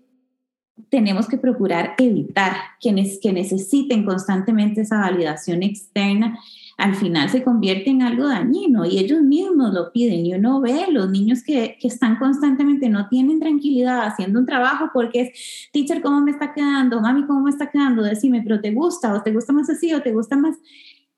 tenemos 0.90 1.28
que 1.28 1.38
procurar 1.38 1.96
evitar, 1.98 2.54
quienes 2.80 3.20
que 3.20 3.34
necesiten 3.34 4.06
constantemente 4.06 4.82
esa 4.82 5.00
validación 5.00 5.63
externa 5.63 6.40
al 6.78 6.94
final 6.96 7.28
se 7.30 7.44
convierte 7.44 7.90
en 7.90 8.04
algo 8.04 8.28
dañino 8.28 8.86
y 8.86 9.00
ellos 9.00 9.22
mismos 9.22 9.74
lo 9.74 9.92
piden 9.92 10.26
y 10.28 10.36
uno 10.36 10.62
ve 10.62 10.86
los 10.92 11.10
niños 11.10 11.44
que, 11.44 11.76
que 11.82 11.88
están 11.88 12.18
constantemente, 12.18 12.88
no 12.88 13.10
tienen 13.10 13.40
tranquilidad 13.40 14.06
haciendo 14.06 14.40
un 14.40 14.46
trabajo 14.46 14.92
porque 14.94 15.22
es, 15.22 15.70
teacher, 15.74 16.02
¿cómo 16.04 16.22
me 16.22 16.32
está 16.32 16.54
quedando? 16.54 17.02
Mami, 17.02 17.26
¿cómo 17.26 17.42
me 17.42 17.50
está 17.50 17.72
quedando? 17.72 18.04
Decime, 18.04 18.44
pero 18.44 18.62
¿te 18.62 18.72
gusta? 18.72 19.13
¿O 19.16 19.24
te 19.24 19.34
gusta 19.34 19.54
más 19.54 19.70
así? 19.72 19.92
¿O 19.94 20.04
te 20.04 20.13
gusta 20.13 20.38
más? 20.38 20.56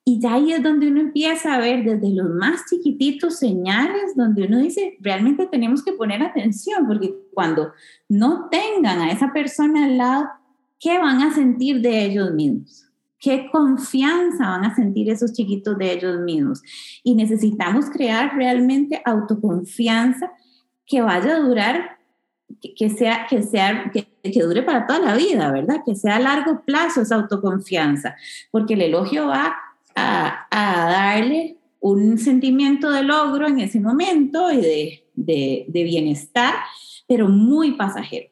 Y 0.06 0.20
ya 0.22 0.36
ahí 0.36 0.54
es 0.54 0.64
donde 0.64 0.88
uno 0.88 1.02
empieza 1.02 1.54
a 1.54 1.60
ver 1.60 1.84
desde 1.84 2.16
los 2.16 2.30
más 2.30 2.62
chiquititos 2.70 3.38
señales 3.38 4.16
donde 4.16 4.48
uno 4.48 4.60
dice, 4.60 4.98
realmente 5.02 5.46
tenemos 5.46 5.84
que 5.84 5.92
poner 5.92 6.24
atención, 6.24 6.88
porque 6.88 7.14
cuando 7.34 7.74
no 8.08 8.48
tengan 8.50 9.02
a 9.02 9.12
esa 9.12 9.34
persona 9.34 9.86
al 9.86 9.98
lado, 9.98 10.26
¿qué 10.80 10.98
van 10.98 11.22
a 11.22 11.34
sentir 11.36 11.82
de 11.82 12.06
ellos 12.06 12.32
mismos? 12.32 12.89
Qué 13.20 13.50
confianza 13.52 14.48
van 14.48 14.66
a 14.66 14.76
sentir 14.76 15.10
esos 15.10 15.34
chiquitos 15.34 15.78
de 15.78 15.92
ellos 15.92 16.20
mismos. 16.22 16.62
Y 17.04 17.16
necesitamos 17.16 17.90
crear 17.90 18.36
realmente 18.36 19.02
autoconfianza 19.06 20.32
que 20.86 21.02
vaya 21.02 21.36
a 21.36 21.40
durar, 21.40 21.98
que, 22.76 22.90
sea, 22.90 23.28
que, 23.30 23.44
sea, 23.44 23.92
que, 23.92 24.08
dure 24.42 24.64
para 24.64 24.88
toda 24.88 25.00
la 25.00 25.16
vida, 25.16 25.52
¿verdad? 25.52 25.82
Que 25.86 25.96
sea 25.96 26.16
a 26.16 26.20
largo 26.20 26.64
plazo 26.66 27.02
esa 27.02 27.16
autoconfianza, 27.16 28.16
porque 28.52 28.74
el 28.74 28.82
elogio 28.82 29.28
va 29.28 29.56
a, 29.96 30.48
a 30.50 30.90
darle 30.90 31.58
un 31.82 32.18
sentimiento 32.18 32.92
de 32.92 33.04
logro 33.04 33.48
en 33.48 33.60
ese 33.60 33.80
momento 33.80 34.52
y 34.52 34.58
de, 34.58 35.04
de, 35.14 35.66
de, 35.68 35.84
bienestar, 35.84 36.56
pero 37.08 37.30
muy 37.30 37.74
pasajero. 37.74 38.30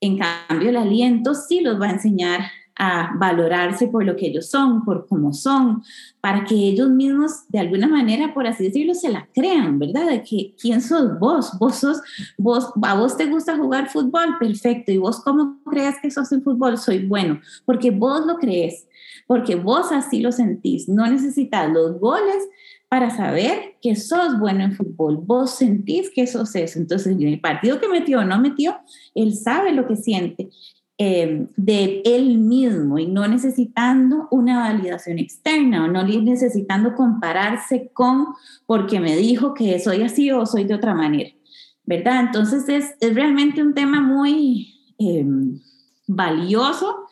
En 0.00 0.18
cambio, 0.18 0.70
el 0.70 0.76
aliento 0.76 1.34
sí 1.34 1.60
los 1.60 1.80
va 1.80 1.86
a 1.86 1.92
enseñar 1.92 2.40
a 2.84 3.12
valorarse 3.16 3.86
por 3.86 4.04
lo 4.04 4.16
que 4.16 4.26
ellos 4.26 4.50
son, 4.50 4.84
por 4.84 5.06
cómo 5.06 5.32
son, 5.32 5.84
para 6.20 6.44
que 6.44 6.56
ellos 6.56 6.90
mismos, 6.90 7.48
de 7.48 7.60
alguna 7.60 7.86
manera, 7.86 8.34
por 8.34 8.44
así 8.44 8.64
decirlo, 8.64 8.92
se 8.92 9.08
la 9.08 9.28
crean, 9.32 9.78
¿verdad? 9.78 10.08
De 10.08 10.24
que 10.24 10.56
quién 10.60 10.80
sos 10.80 11.16
vos, 11.20 11.56
vos 11.60 11.76
sos, 11.76 12.00
vos, 12.36 12.72
a 12.82 12.94
vos 12.94 13.16
te 13.16 13.26
gusta 13.26 13.56
jugar 13.56 13.88
fútbol, 13.88 14.36
perfecto, 14.40 14.90
y 14.90 14.98
vos 14.98 15.20
cómo 15.20 15.60
crees 15.64 15.94
que 16.02 16.10
sos 16.10 16.32
en 16.32 16.42
fútbol, 16.42 16.76
soy 16.76 17.06
bueno, 17.06 17.40
porque 17.64 17.92
vos 17.92 18.26
lo 18.26 18.34
crees, 18.38 18.88
porque 19.28 19.54
vos 19.54 19.92
así 19.92 20.18
lo 20.18 20.32
sentís, 20.32 20.88
no 20.88 21.06
necesitas 21.06 21.72
los 21.72 22.00
goles 22.00 22.48
para 22.88 23.10
saber 23.10 23.76
que 23.80 23.94
sos 23.94 24.40
bueno 24.40 24.64
en 24.64 24.72
fútbol, 24.72 25.18
vos 25.18 25.52
sentís 25.52 26.10
que 26.10 26.26
sos 26.26 26.52
eso, 26.56 26.80
entonces 26.80 27.12
en 27.12 27.22
el 27.22 27.40
partido 27.40 27.78
que 27.78 27.88
metió 27.88 28.18
o 28.18 28.24
no 28.24 28.40
metió, 28.40 28.76
él 29.14 29.36
sabe 29.36 29.72
lo 29.72 29.86
que 29.86 29.94
siente 29.94 30.50
eh, 30.98 31.46
de 31.56 32.02
él 32.04 32.38
mismo 32.38 32.98
y 32.98 33.06
no 33.06 33.26
necesitando 33.26 34.28
una 34.30 34.60
validación 34.60 35.18
externa 35.18 35.84
o 35.84 35.88
no 35.88 36.04
necesitando 36.04 36.94
compararse 36.94 37.90
con 37.94 38.26
porque 38.66 39.00
me 39.00 39.16
dijo 39.16 39.54
que 39.54 39.80
soy 39.80 40.02
así 40.02 40.30
o 40.30 40.44
soy 40.44 40.64
de 40.64 40.74
otra 40.74 40.94
manera, 40.94 41.30
¿verdad? 41.84 42.20
Entonces 42.20 42.68
es, 42.68 42.94
es 43.00 43.14
realmente 43.14 43.62
un 43.62 43.74
tema 43.74 44.02
muy 44.02 44.74
eh, 44.98 45.24
valioso 46.06 47.06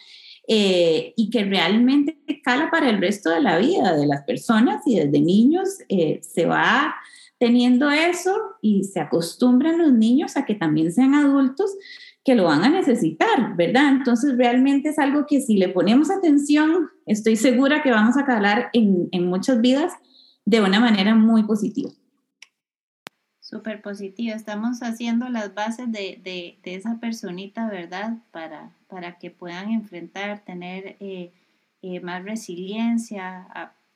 eh, 0.47 1.15
y 1.17 1.31
que 1.31 1.45
realmente 1.45 2.19
cala 2.45 2.71
para 2.71 2.91
el 2.91 3.01
resto 3.01 3.31
de 3.31 3.41
la 3.41 3.59
vida 3.59 3.97
de 3.97 4.07
las 4.07 4.25
personas 4.25 4.83
y 4.87 4.97
desde 4.97 5.21
niños 5.21 5.69
se 5.89 6.47
va 6.47 6.95
teniendo 7.39 7.91
eso 7.91 8.37
y 8.61 8.85
se 8.85 9.01
acostumbran 9.01 9.79
los 9.79 9.93
niños 9.93 10.37
a 10.37 10.45
que 10.45 10.55
también 10.55 10.93
sean 10.93 11.15
adultos 11.15 11.75
que 12.25 12.35
lo 12.35 12.45
van 12.45 12.65
a 12.65 12.69
necesitar, 12.69 13.57
¿verdad? 13.57 13.89
Entonces 13.89 14.37
realmente 14.37 14.91
es 14.91 14.99
algo 14.99 15.27
que 15.27 15.41
si 15.41 15.57
le 15.57 15.69
ponemos 15.69 16.11
atención, 16.11 16.91
estoy 17.07 17.37
segura 17.37 17.83
que 17.83 17.91
vamos 17.91 18.17
a 18.17 18.25
calar 18.25 18.69
en, 18.73 19.09
en 19.13 19.27
muchas 19.27 19.61
vidas 19.61 19.93
de 20.45 20.61
una 20.61 20.81
manera 20.81 21.15
muy 21.15 21.45
positiva. 21.45 21.91
Súper 23.51 23.83
positiva. 23.83 24.37
Estamos 24.37 24.81
haciendo 24.81 25.29
las 25.29 25.55
bases 25.55 25.91
de, 25.91 26.21
de, 26.23 26.59
esa 26.73 27.01
personita, 27.01 27.69
¿verdad? 27.69 28.19
Para, 28.31 28.71
para 28.87 29.19
que 29.19 29.33
puedan 29.33 29.71
enfrentar, 29.71 30.45
tener 30.45 30.97
eh, 31.01 31.33
eh, 31.83 31.99
más 31.99 32.23
resiliencia, 32.25 33.49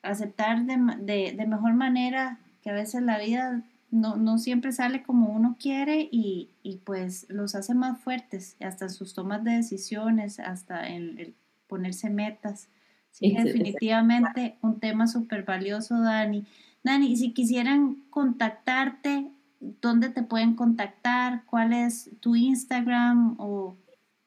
aceptar 0.03 0.65
de, 0.65 1.35
de, 1.37 1.47
mejor 1.47 1.75
manera 1.75 2.41
que 2.63 2.71
a 2.71 2.73
veces 2.73 3.03
la 3.03 3.19
vida 3.19 3.63
no, 3.95 4.17
no 4.17 4.39
siempre 4.39 4.73
sale 4.73 5.05
como 5.05 5.29
uno 5.29 5.57
quiere 5.59 6.09
y, 6.11 6.51
y, 6.65 6.79
pues 6.79 7.27
los 7.29 7.55
hace 7.55 7.75
más 7.75 8.01
fuertes, 8.01 8.57
hasta 8.61 8.89
sus 8.89 9.15
tomas 9.15 9.45
de 9.45 9.53
decisiones, 9.53 10.41
hasta 10.41 10.89
en 10.89 11.19
el 11.19 11.35
ponerse 11.69 12.11
metas. 12.11 12.69
Sí, 13.13 13.31
definitivamente 13.31 14.57
un 14.63 14.81
tema 14.81 15.07
súper 15.07 15.45
valioso, 15.45 16.01
Dani. 16.01 16.45
Dani, 16.83 17.17
si 17.17 17.33
quisieran 17.33 18.03
contactarte, 18.11 19.31
¿dónde 19.61 20.09
te 20.09 20.25
pueden 20.25 20.55
contactar? 20.55 21.45
¿Cuál 21.47 21.73
es 21.73 22.11
tu 22.19 22.35
Instagram? 22.35 23.37
O... 23.39 23.77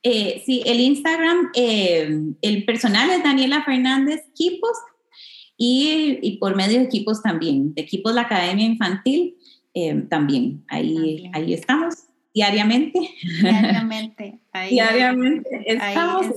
Eh, 0.02 0.42
sí, 0.46 0.64
el 0.66 0.80
Instagram, 0.80 1.50
eh, 1.54 2.22
el 2.42 2.64
personal 2.64 3.10
es 3.10 3.22
Daniela 3.22 3.64
Fernández 3.66 4.24
Equipos 4.30 4.78
y, 5.58 6.20
y, 6.22 6.38
por 6.38 6.56
medio 6.56 6.80
de 6.80 6.86
equipos 6.86 7.22
también, 7.22 7.74
de 7.74 7.82
equipos 7.82 8.14
la 8.16 8.22
Academia 8.22 8.66
Infantil 8.66 9.37
eh, 9.78 10.08
también. 10.10 10.64
Ahí, 10.68 11.30
ahí 11.34 11.54
estamos 11.54 12.08
diariamente. 12.34 13.00
Diariamente. 13.42 14.40
Ahí, 14.54 14.72
diariamente 14.72 15.50
estamos. 15.66 16.28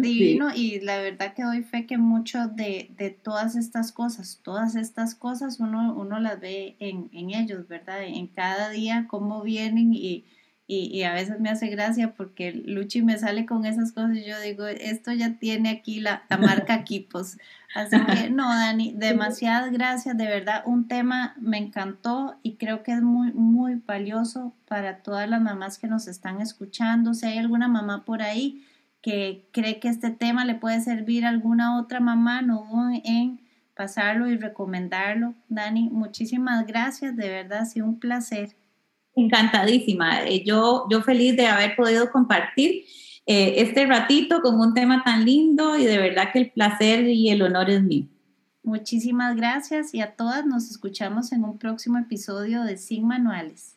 divino 0.00 0.54
y 0.54 0.78
la 0.80 0.98
verdad 0.98 1.34
que 1.34 1.42
doy 1.42 1.64
fe 1.64 1.84
que 1.84 1.98
mucho 1.98 2.46
de, 2.46 2.90
de, 2.96 3.10
todas 3.10 3.56
estas 3.56 3.90
cosas, 3.90 4.40
todas 4.44 4.76
estas 4.76 5.16
cosas 5.16 5.58
uno, 5.58 5.96
uno 5.96 6.20
las 6.20 6.38
ve 6.40 6.76
en, 6.78 7.10
en 7.12 7.30
ellos, 7.30 7.66
¿verdad? 7.66 8.04
En 8.04 8.28
cada 8.28 8.70
día, 8.70 9.06
cómo 9.08 9.42
vienen 9.42 9.92
y 9.92 10.24
y, 10.68 10.86
y, 10.92 11.04
a 11.04 11.12
veces 11.12 11.38
me 11.38 11.48
hace 11.48 11.68
gracia 11.68 12.14
porque 12.14 12.52
Luchi 12.52 13.00
me 13.00 13.16
sale 13.18 13.46
con 13.46 13.64
esas 13.64 13.92
cosas 13.92 14.16
y 14.16 14.24
yo 14.24 14.40
digo, 14.40 14.66
esto 14.66 15.12
ya 15.12 15.38
tiene 15.38 15.68
aquí 15.70 16.00
la, 16.00 16.24
la 16.28 16.38
marca 16.38 16.74
equipos. 16.80 17.38
Así 17.72 17.96
que 18.04 18.30
no, 18.30 18.48
Dani, 18.48 18.92
demasiadas 18.96 19.70
gracias, 19.70 20.16
de 20.16 20.26
verdad, 20.26 20.62
un 20.66 20.88
tema 20.88 21.36
me 21.38 21.58
encantó 21.58 22.36
y 22.42 22.56
creo 22.56 22.82
que 22.82 22.92
es 22.92 23.02
muy, 23.02 23.32
muy 23.32 23.76
valioso 23.86 24.54
para 24.66 25.02
todas 25.02 25.28
las 25.28 25.40
mamás 25.40 25.78
que 25.78 25.86
nos 25.86 26.08
están 26.08 26.40
escuchando. 26.40 27.14
Si 27.14 27.26
hay 27.26 27.38
alguna 27.38 27.68
mamá 27.68 28.04
por 28.04 28.22
ahí 28.22 28.64
que 29.02 29.46
cree 29.52 29.78
que 29.78 29.88
este 29.88 30.10
tema 30.10 30.44
le 30.44 30.56
puede 30.56 30.80
servir 30.80 31.26
a 31.26 31.28
alguna 31.28 31.78
otra 31.78 32.00
mamá, 32.00 32.42
no 32.42 32.90
en 33.04 33.40
pasarlo 33.76 34.26
y 34.26 34.36
recomendarlo. 34.36 35.34
Dani, 35.48 35.90
muchísimas 35.90 36.66
gracias, 36.66 37.14
de 37.14 37.28
verdad, 37.28 37.60
ha 37.60 37.66
sido 37.66 37.86
un 37.86 38.00
placer. 38.00 38.56
Encantadísima. 39.16 40.24
Eh, 40.24 40.44
yo, 40.44 40.86
yo 40.90 41.02
feliz 41.02 41.36
de 41.36 41.46
haber 41.46 41.74
podido 41.74 42.10
compartir 42.10 42.84
eh, 43.24 43.54
este 43.56 43.86
ratito 43.86 44.40
con 44.40 44.60
un 44.60 44.74
tema 44.74 45.02
tan 45.02 45.24
lindo 45.24 45.76
y 45.76 45.84
de 45.84 45.98
verdad 45.98 46.30
que 46.32 46.38
el 46.38 46.50
placer 46.52 47.08
y 47.08 47.30
el 47.30 47.42
honor 47.42 47.70
es 47.70 47.82
mío. 47.82 48.06
Muchísimas 48.62 49.34
gracias 49.36 49.94
y 49.94 50.00
a 50.00 50.14
todas 50.14 50.44
nos 50.44 50.70
escuchamos 50.70 51.32
en 51.32 51.44
un 51.44 51.58
próximo 51.58 51.98
episodio 51.98 52.62
de 52.62 52.76
Sin 52.76 53.06
Manuales. 53.06 53.75